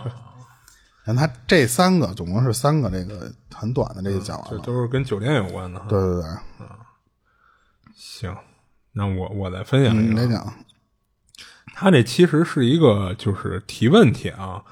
[1.06, 5.80] 后他这三个总共是三个，这个很短的，这个讲完了，这都是跟酒店有关的。
[5.88, 6.24] 对对对，
[6.60, 6.68] 嗯，
[7.96, 8.36] 行，
[8.92, 10.22] 那我我再分享一个。
[10.22, 10.54] 你讲，
[11.74, 14.62] 他这其实是一个就是提问题啊，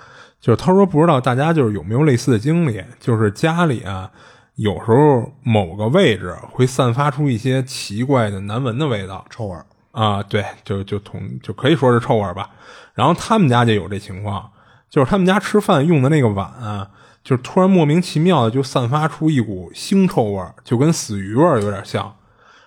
[0.40, 4.08] 就是他说不知道大家就是有没有类似的经历，就是家里啊
[4.54, 9.58] 有时候某个位置会散发出一些奇怪的难闻的味道，臭味
[9.90, 12.50] 啊，对，就就同就可以说是臭味吧。
[12.94, 14.48] 然后他们家就有这情况。
[14.90, 16.88] 就是他们家吃饭用的那个碗，
[17.22, 22.16] 就是突然莫名其妙的就散发出一股腥臭味，就跟死鱼味有点像。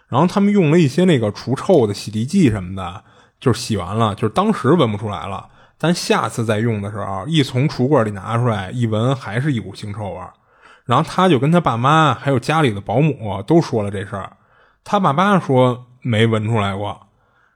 [0.08, 3.04] 然后他们用了一些那个除臭的洗涤剂什么的，
[3.40, 10.20] 就是洗完了，就是当时闻不出来了，但下次再用的时候，一从橱柜里拿出来一闻，还是一股腥臭味。
[10.86, 14.34] 然后他就跟他爸妈还有家里的保姆都说了这事儿，
[14.84, 17.08] 他爸妈说没闻出来过，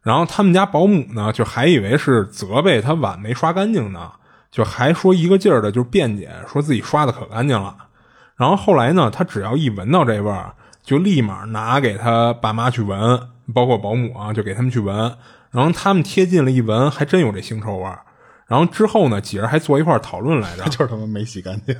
[0.02, 4.14] 然后他们家保姆呢就还以为是责备他碗没刷干净呢，
[4.52, 7.76] 就还说一个劲儿的就辩解，说自己刷的可干净了。
[8.36, 13.20] 然后后来呢，他只要一闻到这味儿，就立马拿给他爸妈去闻，
[13.54, 15.16] 包括保姆啊，就给他们去闻。
[15.50, 18.02] 然后他们贴近了一闻，还真有这腥臭味儿。
[18.46, 21.76] 然后之后呢，几人还坐一块讨论来着， 就是他们没洗干净。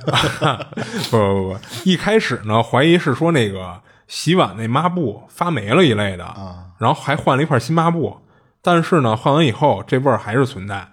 [1.10, 8.18] 不不不，一开始呢，怀疑是说那个洗碗那抹布发霉了一类的啊，然后还换了一块新抹布，
[8.60, 10.88] 但是呢，换完以后这味儿还是存在，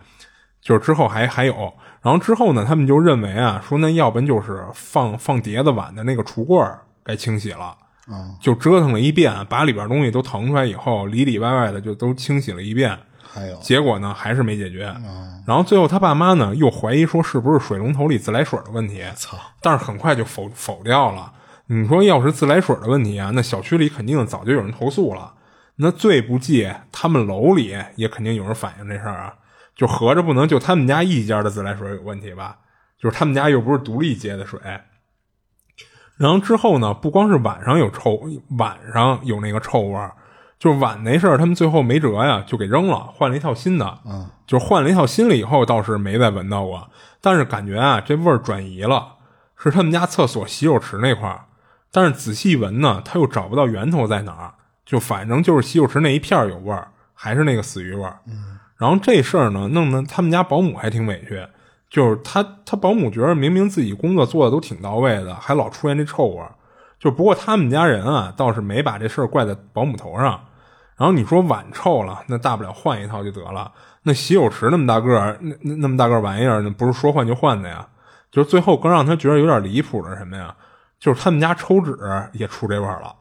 [0.66, 1.72] 就是之后还还有。
[2.02, 6.60] 然后之后呢，他们就认为啊，说那要不然就是放放碟子碗的那个橱柜
[7.04, 7.78] 该清洗了，
[8.42, 12.98] 就折腾了一遍，把里边东西都腾出来以后，里里外外的就都清洗了一遍。
[13.22, 14.94] 还有，结果呢，还是没解决。
[15.46, 19.04] 然后最后他爸妈呢，又怀疑说是不是水龙头里自来水的问题。
[19.16, 19.38] 操！
[19.62, 21.32] 但是很快就否否掉了。
[21.68, 25.34] 你说要是自来水的问题啊，那小区里肯定早就有人投诉了。
[25.78, 29.34] 那最不济，他们楼里也肯定有人反映这事儿啊。
[29.76, 32.58] 就合着不能就他们家一家的自来水有问题吧？
[32.98, 34.60] 就是他们家又不是独立接的水。
[36.18, 38.22] 然后之后呢，不光是晚上有臭，
[38.58, 40.16] 晚上有那个臭味儿。
[40.58, 44.00] 就是碗那事儿，他们最后没辙呀，就给扔了，换了一套新的。
[44.06, 46.90] 嗯，就是换了一套新了以后，倒是没再闻到过。
[47.20, 49.16] 但是感觉啊，这味儿转移了，
[49.58, 51.46] 是他们家厕所洗手池那块儿。
[51.92, 54.54] 但是仔细闻呢，他又找不到源头在哪儿，
[54.86, 58.18] 就反正就是洗手池那一片有味儿，还是那个死鱼味儿。
[58.26, 61.48] 嗯，然后这事儿呢，弄得他们家保姆还挺委屈，
[61.90, 66.52] 就是他他保姆觉得明明自己工作做的都挺到位的，还老出现这臭味儿。
[67.00, 70.40] 就不过他们家人啊，倒是没把这事儿怪在保姆头上。
[70.98, 73.72] 然后你说碗臭了，那大不了换一套就得了。
[74.04, 77.86] 那洗手池那么大个儿，那那那么大个玩意儿，那不是说换就换的呀？
[78.32, 80.56] 就是最后更让他觉得有点离谱的什么呀？
[81.00, 81.98] 就是他们家抽纸
[82.34, 83.14] 也出这味儿了。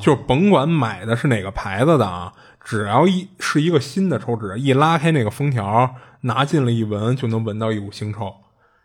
[0.00, 2.32] 就甭管买的是哪个牌子的啊，
[2.64, 8.32] 只要一是一个新的抽纸，一拉开那个封条，拿进了一闻，就能闻到一股腥臭。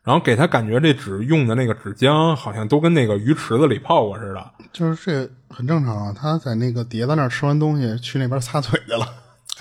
[0.04, 6.16] 然后给他感觉这纸用的那个纸浆好像都跟那个鱼池子里泡过似的，就是这很正常啊。
[6.18, 9.06] 他在那个碟子那儿吃完东西，去那边擦嘴去了。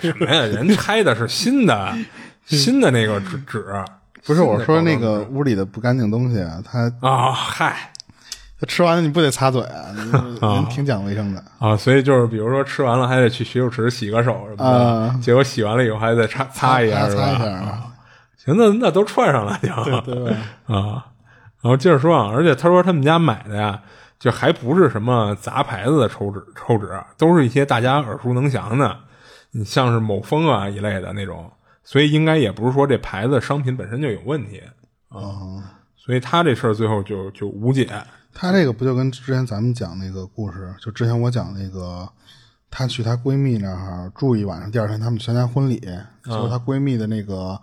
[0.00, 0.42] 什么呀？
[0.42, 1.92] 人拆的是新的，
[2.46, 3.64] 新的那个纸纸，
[4.24, 6.62] 不是我说那个屋里的不干净东西啊。
[6.64, 7.95] 他啊，嗨，他
[8.66, 9.94] 吃完了你不得擦嘴啊？
[10.40, 11.76] 人挺讲卫生的啊。
[11.76, 17.92] 所以就是比如说吃完了还得去洗手池洗个手什么的，结果洗完了以后还得擦擦一下，是吧？
[18.36, 20.32] 行，那那都串上了，就对
[20.66, 21.06] 啊。
[21.62, 23.80] 然后接着说啊，而且他说他们家买的呀，
[24.18, 28.96] 就还不是什么杂牌子的抽纸，抽纸都是一些大家耳熟能详的，
[29.50, 31.50] 你像是某风啊一类的那种，
[31.82, 34.62] 所以应该也不是说这牌子商品本身就有问题
[35.08, 35.18] 啊。
[35.96, 37.90] 所以他这事儿最后就就无解。
[38.38, 42.06] 他这个不就跟之前咱们讲那个故事，就之前我讲那个，
[42.70, 45.80] 她去她闺蜜那儿住一晚上，第二天他们参加婚礼，
[46.22, 47.58] 就是她闺蜜的那个。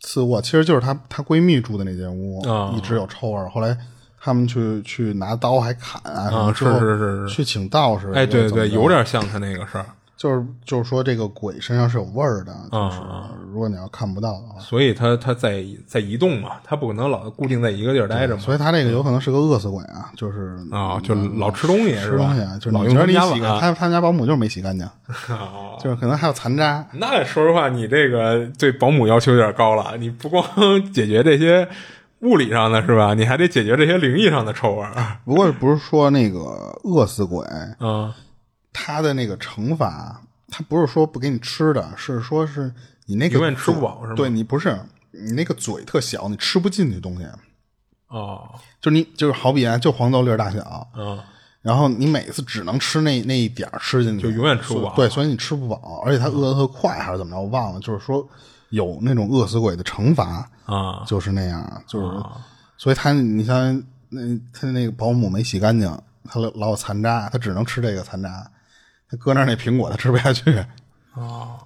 [0.00, 2.40] 次卧其实就是她她闺蜜住的那间屋，
[2.72, 3.48] 一直有臭味。
[3.48, 3.76] 后来
[4.20, 8.12] 他们去去拿刀还砍啊，是是是是，去请道士。
[8.12, 9.84] 哎，对对，有点像他那个事儿。
[10.18, 13.00] 就是就是说，这个鬼身上是有味儿的，就是
[13.52, 18.42] 如果你要看不到的话，所以它它在在移动嘛，它不可能老固定在一个地儿待着嘛。
[18.42, 24.84] 所以它这个有可能是个饿死鬼啊，就是啊，就老吃东西，吃东西，就是老用他家洗 他他们家保姆就是没洗干净，
[25.80, 26.84] 就是可能还有残渣。
[26.94, 30.44] 那说实话，你这个对保姆要求有点高了，你不光
[30.92, 31.68] 解决这些
[32.22, 33.14] 物理上的是吧？
[33.14, 34.92] 你还得解决这些灵异上的臭味儿。
[35.24, 37.46] 不过不是说那个饿死鬼
[37.78, 38.12] 啊。
[38.72, 42.72] 他的那个惩罚，他不是说不给你吃的，是说是
[43.06, 44.14] 你那个永远吃不饱是吗？
[44.14, 44.78] 对你不是
[45.10, 47.26] 你那个嘴特小，你吃不进去东西。
[48.08, 48.48] 哦，
[48.80, 51.18] 就你就是好比啊，就黄豆粒大小，嗯，
[51.60, 54.94] 然后你每次只能吃那那一点吃进去，就永远吃不饱。
[54.94, 57.80] 对，所以你吃不饱，而且他饿得特快还是怎么着，我忘了。
[57.80, 58.26] 就是说
[58.70, 62.06] 有那种饿死鬼的惩罚啊，就是那样，就是
[62.78, 64.20] 所以他你像那
[64.52, 65.90] 他那个保姆没洗干净，
[66.24, 68.50] 他老有残渣，他只能吃这个残渣。
[69.10, 70.64] 他搁那那苹果他吃不下去，
[71.14, 71.58] 哦，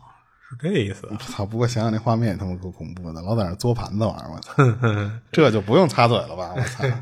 [0.48, 1.08] 是这意思。
[1.20, 1.44] 操！
[1.44, 4.52] 不过想想那画面也他妈够恐怖的，老在那嘬盘子玩我操！
[5.32, 6.52] 这就不用擦嘴了吧？
[6.56, 6.84] 我操！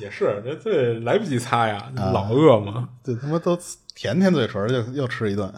[0.00, 2.88] 也是，这这来不及擦呀，老饿嘛。
[3.04, 3.58] 这他妈都
[3.94, 5.52] 舔舔嘴唇就又吃一顿。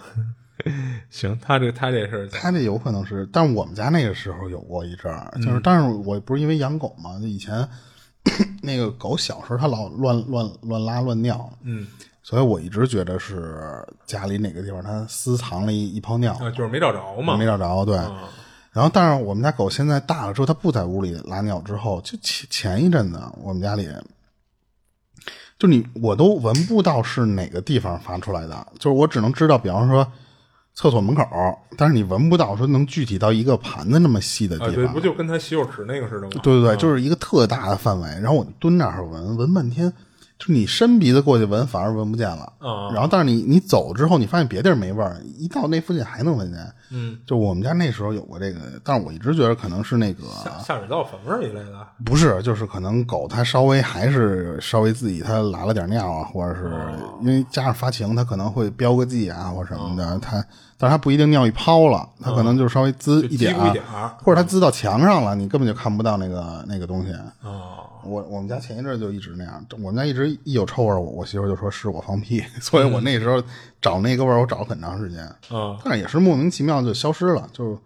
[1.08, 7.68] 行，他这他这是他这有可能是，但是我们家那个时候有过一阵儿，就是，但是我不是因为养狗嘛，就以前
[8.62, 11.86] 那个狗小时候它老乱乱乱拉乱尿，嗯，
[12.24, 17.96] 所以我一直觉得是家里哪个地方它私藏了一一泡尿，啊，就是没找着嘛，没找着，对。
[18.72, 23.88] 然后，但是我们家狗现在大了之后，它不在屋里拉尿之后，就前前一阵子我们家里。
[25.56, 30.04] 就你，我都闻不到是哪个地方发出来的，就是我只能知道，比方说
[30.74, 31.22] 厕所门口，
[31.76, 34.74] 但是你闻不到说能具体到一个盘子那么细的地方。
[34.74, 36.30] 对，不就跟他洗手池那个似的吗？
[36.42, 39.92] 对对对，就是一个特大的范围，然后我蹲那儿闻，闻半天。
[40.46, 42.52] 就你伸鼻子过去闻，反而闻不见了。
[42.92, 46.60] 然后，但是你你走之后，你发现别地儿没味儿，一到那附近还能闻见。
[46.90, 50.24] 嗯，就我们家那时候有过这个，但是我一直觉得可能是那个
[50.64, 51.86] 下水道粉味儿一类的。
[52.04, 56.70] 不是，就是可能狗它稍微还是稍微自己它拉了点尿啊，或者是
[57.20, 60.18] 因为加上发情，它可能会标个记啊或什么的。
[60.20, 60.44] 它，
[60.76, 63.54] 但是它不一定尿一泡了，它可能就稍微滋一点，
[64.22, 67.12] 或者它滋到墙上了，你根本就看不到那个那个东西。
[67.42, 67.80] 哦。
[68.06, 73.42] 我我们家前一阵就一直那样，我们家一直一有臭味，我我媳妇就说是我放屁，所以我那时候
[73.84, 77.78] 找那个味儿，我找了很长时间，嗯，但是也是莫名其妙就消失了，就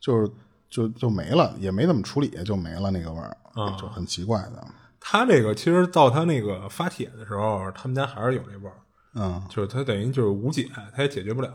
[0.00, 0.26] 就
[0.70, 3.36] 就就没了，也没怎么处理，就没了那个味儿，
[3.78, 4.66] 就很奇怪的。
[4.98, 8.76] 他这个其实到他那个发帖的时候，他们家还是有那味儿，
[9.14, 11.50] 嗯，就是他等于就是无解，他也解决不了，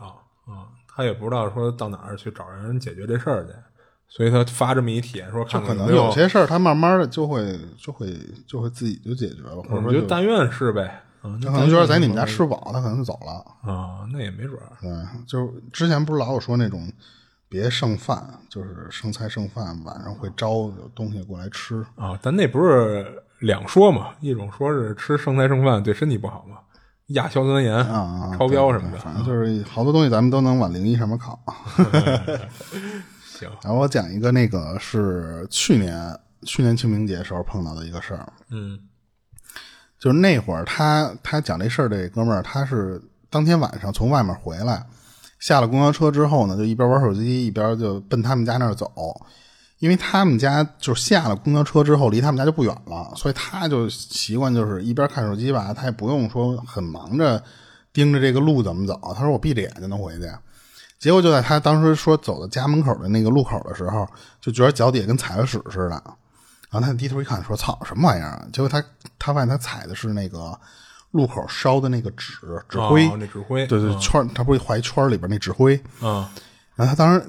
[0.48, 3.52] 嗯，他也不知道说到哪儿去找人解决这事儿去。
[4.08, 8.14] 所以他发这么一帖说，看可能有些事儿他慢慢的就会就会
[8.46, 11.01] 就会自己就解决了，或者说就但愿是呗。
[11.22, 14.72] 他可能觉得在你们家吃饱，他可能就走了啊，那也没准儿。
[14.80, 14.90] 对，
[15.26, 16.90] 就之前不是老有说那种
[17.48, 22.18] 别剩饭，就是剩菜剩饭，晚上会招有东西过来吃啊。
[22.22, 24.08] 但那不是两说嘛？
[24.20, 26.58] 一种说是吃剩菜剩饭对身体不好嘛，
[27.08, 31.38] 亚硝酸盐啊超标什么的，反正就是好多东西咱们都能往零一上面靠。
[33.22, 38.32] 行然后我讲一个，那个是去年去年清明节时候碰到的一个事儿。
[38.50, 38.78] 嗯，
[40.02, 43.00] 就是那会儿他他讲这事儿，这哥们儿他是
[43.30, 44.84] 当天晚上从外面回来，
[45.38, 48.90] 下了公交车之后呢，就一边玩手机一边就奔他们家那儿走，
[49.78, 57.40] 因为他们家就是下了公交车之后离他们家就不远了，所以他就习惯就是一边看手机吧，他也不用说很忙着
[57.92, 60.28] 盯着这个路怎么走，他说我闭着眼就能回去。
[60.98, 64.04] 结果就在他当时说走到家门口的那个路口的时候，
[64.40, 66.02] 就觉得脚底下跟踩了屎似的。
[66.72, 68.82] 然后他低头一看，说：“操，什么玩意儿？”结果他
[69.18, 70.58] 他发现他踩的是那个
[71.10, 72.32] 路口烧的那个纸
[72.68, 75.78] 纸灰，那纸灰，对对，圈他不是画一圈里边那纸灰。
[76.00, 76.26] 嗯。
[76.74, 77.22] 然后他当时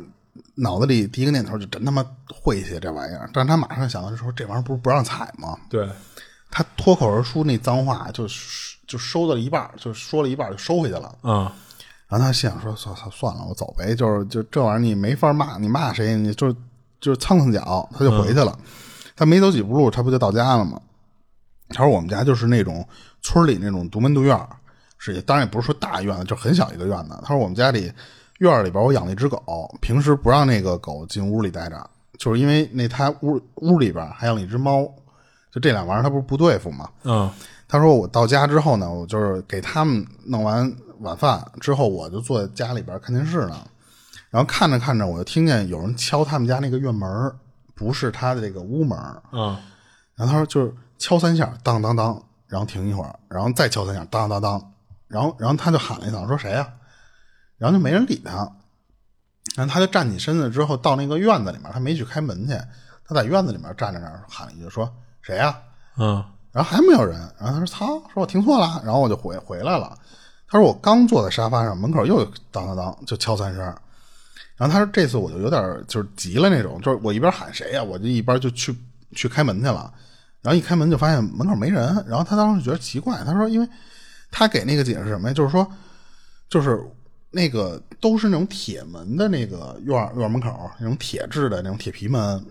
[0.56, 5.88] 脑子里第一个念头就真他妈晦气这玩意儿，但是他马上想到就说：“这玩意儿不是不让踩吗？”对。
[6.50, 8.26] 他脱口而出那脏话，就
[8.88, 11.14] 就收到了一半，就说了一半就收回去了。
[11.24, 11.52] 嗯。
[12.08, 13.96] 然后他心想说：“算算算了，我走呗。
[13.96, 16.16] 就是就这玩意儿，你没法骂，你骂谁？
[16.16, 16.54] 你就
[17.02, 18.58] 就是蹭蹭脚，他就回去了。
[19.16, 20.80] 他没走几步路，他不就到家了吗？
[21.70, 22.88] 他说我们家就是那种
[23.22, 24.40] 村里那种独门独院
[24.98, 27.18] 是当然也不是说大院子，就很小一个院子。
[27.24, 27.92] 他说我们家里
[28.40, 34.84] 院里边我养了一只狗，平时不让那个狗进屋里待着，就是因为那他屋屋里边还养了一只猫，
[35.52, 36.90] 就这俩玩意儿他不是不对付吗？
[37.04, 37.30] 嗯，
[37.68, 43.68] 他说我到家之后呢，我就是给他们弄完。”晚饭之后，我就坐在家里边看电视呢，
[44.30, 47.30] 然后看着看着，我就听见有人敲他们家那个院门
[47.76, 48.98] 不是他的这个屋门
[49.32, 49.58] 嗯，
[50.16, 54.74] 然后他说就是敲三下，当当当，然后停一会儿，然后再敲三下，当当当，
[55.08, 56.74] 然后然后他就喊了一声，说谁呀？
[57.58, 58.52] 然后就没人理他，
[59.56, 62.58] 然后他就站起身子之后，到那个院子里面，他没去开门去，
[63.06, 65.58] 他在院子里面站着那儿喊了一句，说谁呀？
[65.98, 69.98] 嗯，然后还没有人，然后他说操，说我听错了，然后我就回回来了。
[70.46, 73.76] 他说：“我刚坐在沙发上，门口又当当当就敲三声。
[74.64, 78.74] 然后他说这次我就有点就是急了那种，就是我一边喊谁呀，我就一边就去
[79.12, 79.94] 去开门去了。
[80.42, 81.94] 然后一开门就发现门口没人。
[82.08, 83.68] 然后他当时觉得奇怪，他说，因为
[84.32, 85.34] 他给那个解释什么呀？
[85.34, 85.70] 就是说，
[86.48, 86.82] 就是
[87.30, 92.42] 那个都是那种铁门的那个院院门口那种铁质的那种铁皮门。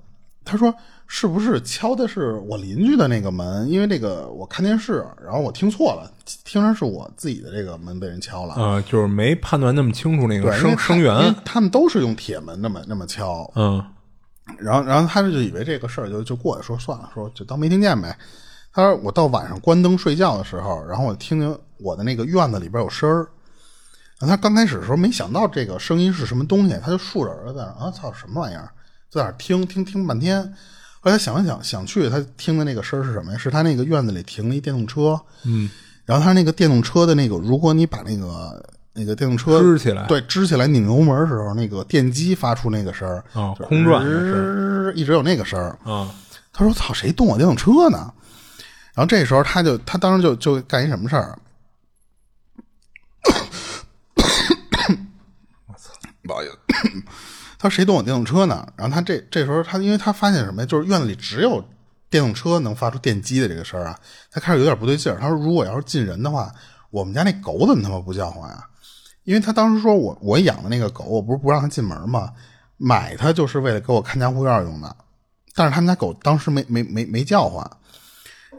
[0.45, 0.71] 他说。”
[1.15, 3.69] 是不是敲的是我邻居的那个门？
[3.69, 6.11] 因为这个我看电视，然后我听错了，
[6.43, 8.55] 听成是我自己的这个门被人敲了。
[8.55, 11.35] 啊，就是没判断那么清楚那个声声源。
[11.45, 13.49] 他们都是用铁门那么那么敲。
[13.57, 13.85] 嗯，
[14.57, 18.17] 然后然后他就以为这个事儿就就过去，说算了，说就当没听见呗。
[18.73, 23.29] 他说我到晚上关灯睡觉的时候，然后我听见我的那个院子里边有声儿。
[24.19, 28.71] 他刚开始的时候没想到这个声音是什么东西，他就竖着耳朵在那啊操什么玩意儿，
[29.11, 30.51] 在那听听听半天。
[31.05, 33.39] 后来想了想，想去，他听的那个声儿是什么呀？
[33.39, 35.69] 是他那个院子里停了一电动车，嗯，
[36.05, 46.09] 然后他那个电动车的那个，如果你把那个那个电动车支起来，对，支起来拧油门的时候，那个电机发出那个声儿啊，空转的声，一直有那个声儿啊。
[46.53, 48.13] 他说：“操，谁动我电动车呢？”
[48.95, 51.37] 然后这时候他就他当时就就干一什么事儿？
[55.67, 55.91] 我操，
[56.23, 56.53] 不好意思。
[57.63, 60.67] 他说：“谁动我电动车呢？”然后他这这时候他因为他发现什么呀？
[60.67, 61.65] 就是院子里只有
[62.11, 63.97] 电动车能发出电机的这个声儿啊，
[64.33, 65.17] 他开始有点不对劲儿。
[65.21, 66.53] 他说：“如果要是进人的话，
[66.91, 68.67] 我们家那狗怎么他妈不叫唤呀？”
[69.23, 72.33] 因为他当时说我我养的那个狗，我不是不让它进门吗？
[72.77, 74.97] 买它就是为了给我看家护院用的。
[75.55, 77.65] 但是他们家狗当时没没没没叫唤，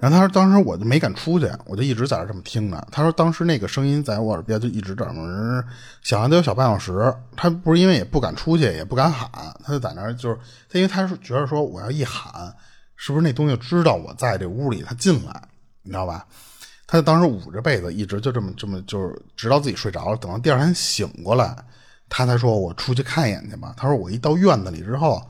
[0.03, 2.88] 然后他说当时我就没敢出去，我就一直在这这么听着。
[2.91, 5.63] 他说当时那个声音在我耳边就一直这么
[6.01, 7.15] 响了得有小半小时。
[7.38, 9.31] 他不是因为也不敢出去，也不敢喊，
[9.63, 10.35] 他就在那儿就是
[10.69, 12.53] 他，因为他是觉得说我要一喊，
[12.97, 15.41] 是不是那东西知道我在这屋里，他进来，
[15.84, 16.27] 你知道吧？
[16.85, 21.55] 他就当时捂着被子，一直就这么这么就是直到自己睡着了，等到第二天醒过来，
[22.09, 23.73] 他才说我出去看一眼去吧。
[23.77, 25.25] 他说我一到院子里之后。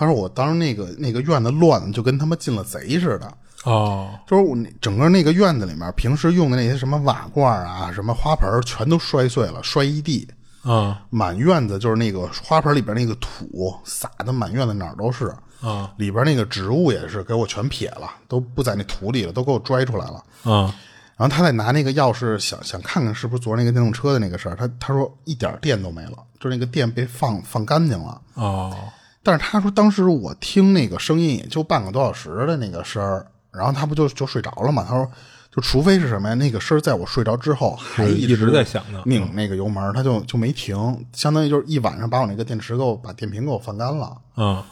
[0.00, 3.28] 他说：“我当时那个那个院子乱，就跟他妈进了贼似的。
[3.64, 10.26] 哦，就是我整个那个院子里面，平时用的那些什么瓦罐啊、什么花盆，全都摔碎了，摔一地。
[10.62, 15.34] 啊，满院子就是那个花盆里边那个土撒的满院子哪儿都是。
[15.60, 20.22] 啊，里边那个植物也是给我全撇了，都不在那土里了，都给我拽出来了。
[20.44, 20.72] 啊，
[21.16, 28.20] 然后他再拿那个钥匙想想看看是不是昨儿那个电动车的那个事儿，他他说一点电都没了，就是那个电被放放干净了。
[28.34, 28.72] 哦。”
[29.20, 33.26] 但是他说，当时我听那个声音也就半个多小时的那个声儿，
[33.58, 34.86] 然后他不就就睡着了嘛？
[34.88, 35.10] 他说，
[35.50, 44.16] 就除非是什么呀，那个声儿在我睡着之后还一直在响呢，拧那个油门，他就就没停，相当于就是一晚上把我那个电池给我把电瓶给我放干了。
[44.36, 44.62] 嗯，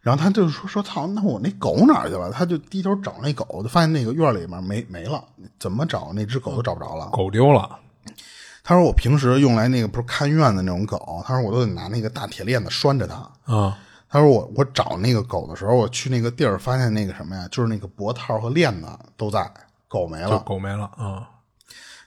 [0.00, 2.30] 然后他就说说操，那我那狗哪去了？
[2.32, 5.22] 他就低头找那狗，就发现那个院里面没没了，
[5.60, 7.78] 怎么找那只狗都找不着了，狗丢了。
[8.62, 13.54] 他说我平时用来那个不是看院的那种狗，他说我都得拿那个大铁链子拴着它。
[13.54, 13.78] 啊。
[14.14, 18.86] 他说我我找那个狗的时候，我去那个地儿发现那个什么呀，就是那个脖套和链子
[19.16, 19.44] 都在，
[19.88, 21.28] 狗没了，狗没了啊。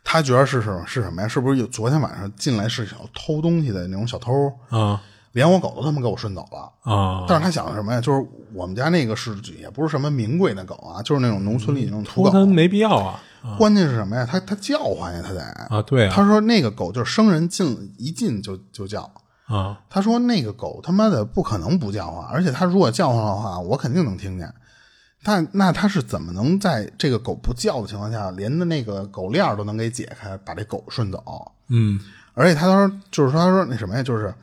[0.05, 1.27] 他觉得是什么是什么呀？
[1.27, 4.31] 是不是有昨天晚上进来是想偷东西的那种小偷
[4.69, 5.01] 啊？
[5.33, 7.25] 连我狗都他妈给我顺走了啊！
[7.27, 7.99] 但是他想的什么呀？
[7.99, 13.19] 就是我们家那个是也不是什么名贵的狗啊，就是那种农村里那种土狗，没必要啊。
[13.57, 14.25] 关键是什么呀？
[14.25, 16.07] 他他叫唤呀，他得啊，对。
[16.07, 19.11] 他说那个狗就是生人进一进就就叫。
[19.47, 24.53] 啊，他说那个狗他妈的不可能不叫唤，而且他如果叫唤的话，我肯定能听见。
[25.23, 31.51] 但那他是怎么能在这个狗不叫的情况下，连的那个狗链都能给解开，把这狗顺走？
[31.69, 31.99] 嗯，
[32.33, 34.33] 而且他说，就是说，他说那什么呀，就是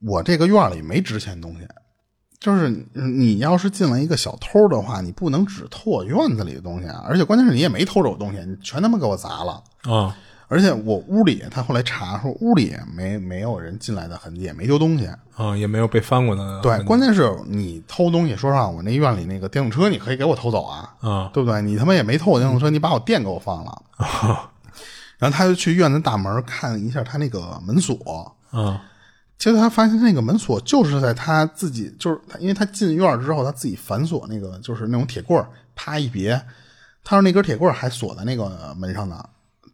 [0.00, 1.66] 我这个院里没值钱东西，
[2.38, 7.04] 就是你要是进了一个小偷的话，你不能只偷我院子里的东西啊！
[7.08, 10.16] 而且关键是你也没偷着我东西，你全他妈给我砸了啊！
[10.48, 16.60] 而且我屋里，他后来查说屋里没没有人进来的痕迹，也没丢东西啊，也没有被翻过的。
[16.60, 21.60] 对，关键是你偷东西，说实话，我那院里那个电动车你可以给我偷走啊，啊，对不对？
[21.62, 23.82] 你他妈也没偷我电动车，你把我电给我放了。
[25.18, 28.80] 然后他就去院子大门看一下他那个门锁，啊，
[29.38, 35.44] 结果他发现那个门锁就是在他自己，就是他，因为他进院之后他自己反锁那个，就是那种铁棍
[35.74, 36.40] 啪一别，
[37.02, 39.24] 他说那根铁棍还锁在那个门上呢。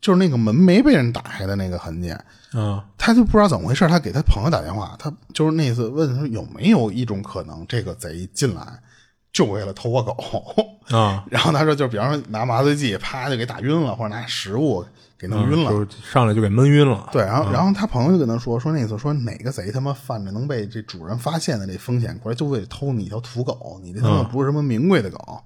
[0.02, 2.12] 就是那个门没被人打开的那个痕迹，
[2.54, 3.86] 嗯，他就不知道怎么回事。
[3.86, 8.62] 他给他朋友打电话，他就是那次问他有没有一种可能，这个贼进来
[9.32, 10.12] 就为了偷我狗
[10.88, 11.24] 啊。
[11.30, 14.84] 然后他说，就比方说拿麻醉剂，啪就给打晕了，或者拿食物
[15.16, 17.08] 给弄晕了，就上来就给闷晕了。
[17.12, 25.40] 对，然后然后他朋友就跟他说，说那次说哪个贼他妈犯着能被这主人发现的这风险过来，就为了偷你一条土狗，你这他妈不是什么名贵的狗。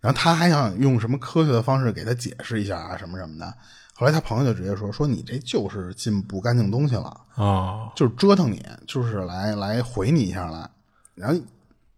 [0.00, 3.54] 然后他还想用什么科学的方式给他解释一下啊，什么什么的。
[3.94, 10.66] 后来他朋友就直接说：“说你这就是进不干净东西了啊，就是折腾你，就是来来回你一下来。”
[11.14, 11.38] 然后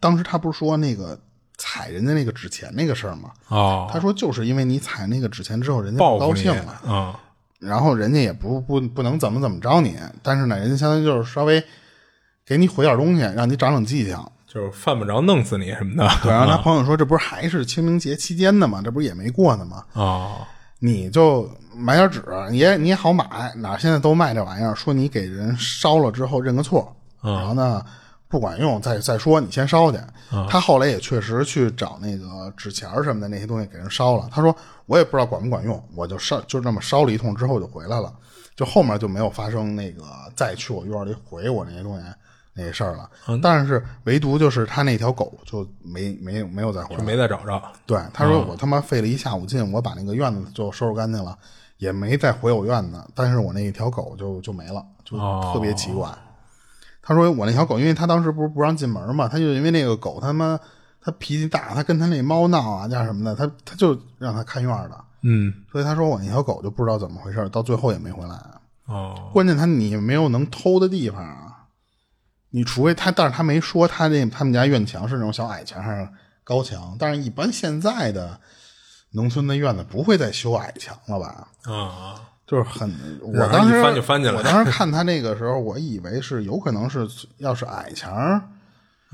[0.01, 1.17] 当时他不是说那个
[1.59, 3.31] 踩人家那个纸钱那个事儿吗？
[3.47, 7.21] 啊，他说就是因为你踩那个纸钱之后，人家不高兴了啊，
[7.61, 11.65] 然后人家也不不不能怎么怎么着你，但是呢，人家相当于就是稍微
[12.45, 14.19] 给你毁点东西，让你长长记性。
[14.53, 16.07] 就是犯不着弄死你什么的。
[16.23, 18.83] 对，然后他 朋友说：“这不是还是清明节期间的吗？
[18.85, 19.83] 这不是也没过呢吗？
[19.95, 20.47] 啊，
[20.79, 24.75] 你就买点纸，也你也好买，哪现在都卖这玩意儿。
[24.75, 27.83] 说你给人烧了之后认个错，然后呢
[28.29, 29.99] 不管用，再再说你先烧去。
[30.51, 34.29] 他后来也确实去找那个纸钱什么的那些东西给人烧了。
[34.31, 34.55] 他说
[34.85, 38.13] 我也不知道管不管用，我就烧就这么烧了一通之后就回来了，
[38.55, 40.03] 就后面就没有发生那个
[40.37, 42.05] 再去我院里毁我那些东西。”
[42.55, 43.09] 那事儿了。
[43.43, 47.63] 但是唯独就是他那条狗就没没有没有再回来，就没再找着。
[47.87, 51.37] 对，他说我他妈费了一下午劲，我把那个院子就收拾干净了，
[51.79, 55.17] 也没再回我院子，但是我那一条狗就就没了，就
[55.53, 56.09] 特别奇怪。
[57.03, 60.59] 他说我那条狗，因为他当时不是不让进门嘛，他就因为那个狗他妈
[61.01, 65.05] 他脾气大，他跟他那猫闹啊，叫什么的，他他就让他看院的。
[65.23, 68.37] 嗯，所以他说我那条狗就不知道怎么回事，到最后也没回来。
[68.87, 71.52] 哦，关键他你没有能偷的地方啊，
[72.53, 76.09] 你除非他，但是他没说他那他们家院墙是那种小矮墙还是
[76.45, 78.39] 高墙，但是一般现在的
[79.11, 81.49] 农村的院子不会再修矮墙了吧？
[81.65, 82.15] 啊，
[82.47, 82.89] 就是很，
[83.21, 87.09] 我当时翻就翻进来，我当时看他那个时候，我以为是有可能是
[87.39, 88.41] 要是矮墙。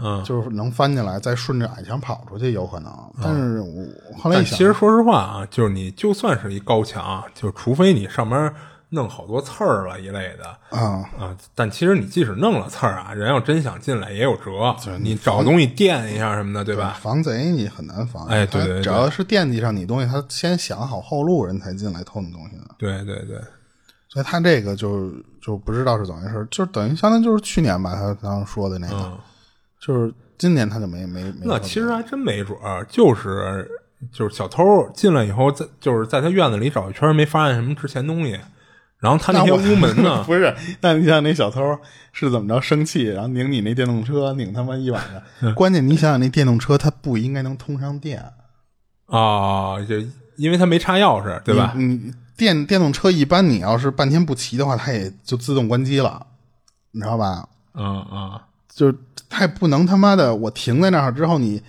[0.00, 2.92] 嗯，就是能翻进来，再顺着矮墙跑出去，有可能。
[3.20, 8.54] 但是我后来一想，其实说实话啊，就是你就算是一高墙，就除非你上面
[8.90, 16.96] 弄好多刺儿了一类的啊啊，但其实你即使弄了刺儿啊，人要真想进来也有辙，你找东西垫一下什么的，对吧？
[17.00, 22.64] 防贼你很难防，哎，对对，只要是惦记上你东西，他先想好后路，人才进来偷你东西呢。
[22.78, 23.38] 对对对，
[24.08, 25.12] 所以他这个就
[25.42, 29.18] 就不知道是怎么回事，就等于相当于就是去年吧，他刚刚说的那个。
[29.80, 31.42] 就是今年他就没没没。
[31.44, 33.70] 那其实还真没准儿，就是
[34.12, 38.40] 就是小偷进来以后，在就是在他院子里找一圈，没发现什么值钱东西。
[39.00, 40.22] 然后他那些屋门呢？
[40.26, 41.60] 不是，那你像那小偷
[42.12, 45.02] 是怎么着生气，然后拧你那电动车，拧他妈一晚
[45.40, 45.54] 上。
[45.54, 48.20] 关键你想想，那电动车它不应该能通上电
[49.06, 49.96] 啊，就
[50.36, 51.72] 因为它没插钥匙，对吧？
[51.76, 56.26] 你电电动车一般你要是半天不骑的话，它也就自动关机了，
[56.92, 57.48] 你知道吧？
[57.74, 58.40] 嗯嗯。
[58.74, 58.94] 就
[59.28, 61.60] 它也不能他妈的，我停在那儿之后，你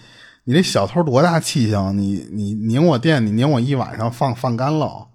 [0.43, 1.97] 你这小偷多大气性？
[1.97, 5.07] 你你拧我电，你拧我一晚上放放干了，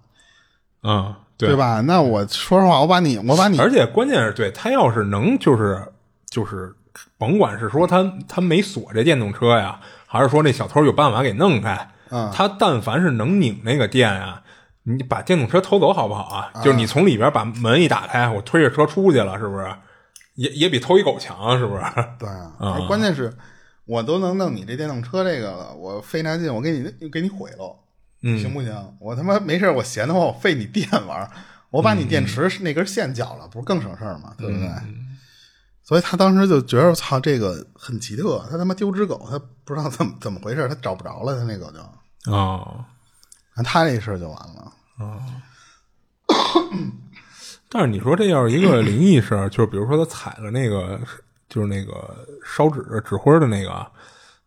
[0.83, 1.81] 嗯，对吧？
[1.81, 5.81] 那我说实话，我把你我把你，而且关键是对他要是能就是
[6.29, 6.73] 就是
[7.17, 11.89] 甭管是说他他没锁这电动车呀，还是说那小偷有办法给弄开，
[12.33, 14.41] 他但凡是能拧那个电啊，
[14.83, 16.51] 你把电动车偷走好不好啊？
[16.63, 19.67] 就是你从里边把门一打开，我推着车出去了，是不是？
[20.35, 21.83] 也也比偷一狗强，是不是？
[22.19, 22.27] 对
[22.59, 23.33] 啊，关键是，
[23.85, 27.49] 我都能弄你这电动车这个了，我费那劲，我给你给你毁
[28.33, 28.97] 了，行不行？
[28.99, 31.29] 我他妈没事，我闲的话，我费你电玩，
[31.69, 34.33] 我把你电池那根线绞了，不是更省事儿吗？
[34.37, 34.69] 对不对？
[35.83, 42.83] 所以他当时就觉得，操，这个很奇特，他他妈丢只狗，他不知道怎么怎么回事，他找不着了，他那狗就哦，
[43.55, 45.21] 那他这事儿就完了哦。
[47.69, 50.99] 但是你说这要是一个灵异事儿，就是比如说他踩了那个，
[51.47, 53.85] 就是那个烧纸纸灰的那个，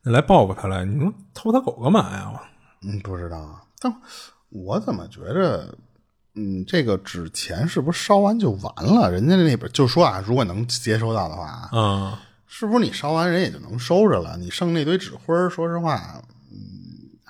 [0.02, 2.32] 来报复他来，你说偷他狗干嘛呀？
[2.82, 3.60] 嗯，不知道。
[3.80, 3.94] 但
[4.50, 5.74] 我怎么觉着，
[6.34, 9.10] 嗯，这个纸钱是不是烧完就完了？
[9.10, 14.36] 人家那边就说啊，如果能接收到的话，嗯，是不是你烧完人也就能收着了？
[14.36, 16.22] 你剩那堆纸灰，说实话。
[16.50, 16.56] 嗯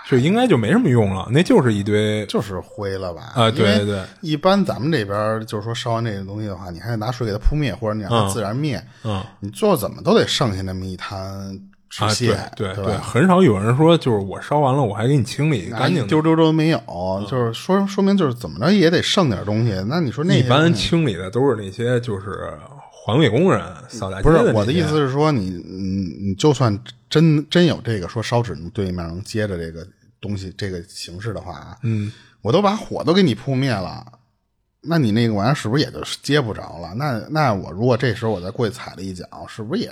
[0.09, 3.33] 就应该就没什么用了，那就是一堆就是灰了吧？
[3.35, 8.83] 啊，对对，一般咱们这边就是说烧完这个东西的话，你还得拿水给它扑灭，或者你让它自然灭。
[9.05, 16.79] 嗯，你最后怎么都得剩下那么一滩纸屑，对对，很少有人说就是我烧完了我还给你清理干净，丢丢都没有，
[17.29, 19.73] 就是说说明就是怎么着也得剩点东西。
[19.89, 22.59] 那你说那一般清理的都是那些就是
[22.91, 24.43] 环卫工人扫大街的。
[24.43, 26.79] 不是我的意思是说你你你就算
[27.09, 29.87] 真真有这个说烧纸对面能接着这个。
[30.21, 32.11] 东西这个形式的话啊，嗯，
[32.43, 34.05] 我都把火都给你扑灭了，
[34.81, 36.93] 那你那个玩意儿是不是也就接不着了？
[36.97, 39.89] 那那我如果这时候我再过去踩了一脚，是不是也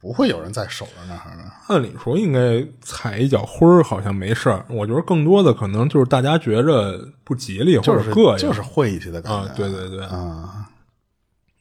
[0.00, 1.50] 不会有人再守着那儿呢？
[1.66, 9.54] 按理说应该踩一脚灰儿好像没事儿，我觉得更多的可能就是大家觉着不吉利或者膈应，就是晦气的感觉。
[9.54, 10.70] 对对对，啊，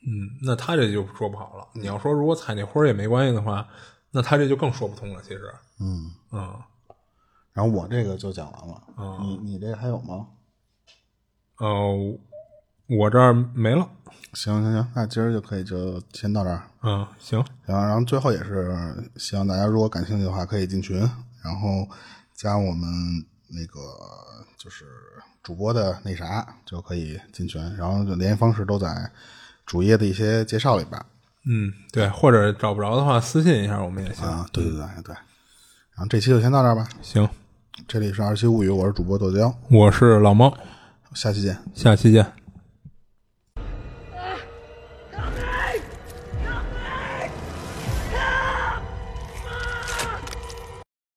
[0.06, 1.68] 嗯，那他这就说不好了。
[1.74, 3.68] 你要说如果踩那灰儿也没关系的话，
[4.12, 5.22] 那他这就更说不通了。
[5.24, 6.56] 其实，嗯嗯。
[7.54, 8.84] 然后我这个就讲完了，
[9.20, 10.28] 你你这还有吗？
[11.58, 12.18] 呃，
[12.88, 13.90] 我这儿没了。
[14.34, 16.64] 行行行，那今儿就可以就先到这儿。
[16.84, 17.76] 嗯，行行。
[17.76, 18.76] 然后最后也是
[19.16, 21.00] 希望大家如果感兴趣的话，可以进群，
[21.44, 21.88] 然后
[22.36, 22.90] 加我们
[23.48, 23.80] 那个
[24.58, 24.86] 就是
[25.42, 29.10] 主播的那啥就可以进群，然后联系方式都在
[29.66, 31.02] 主页的一些介绍里边。
[31.46, 34.28] 嗯，对，或者找不着的话私信一下我们也行。
[34.28, 35.16] 啊，对对对对。
[35.94, 36.88] 然后这期就先到这儿吧。
[37.02, 37.28] 行。
[37.88, 40.58] 这里是二七物语，我是主播豆椒，我是老猫，
[41.14, 42.37] 下期见，下期见。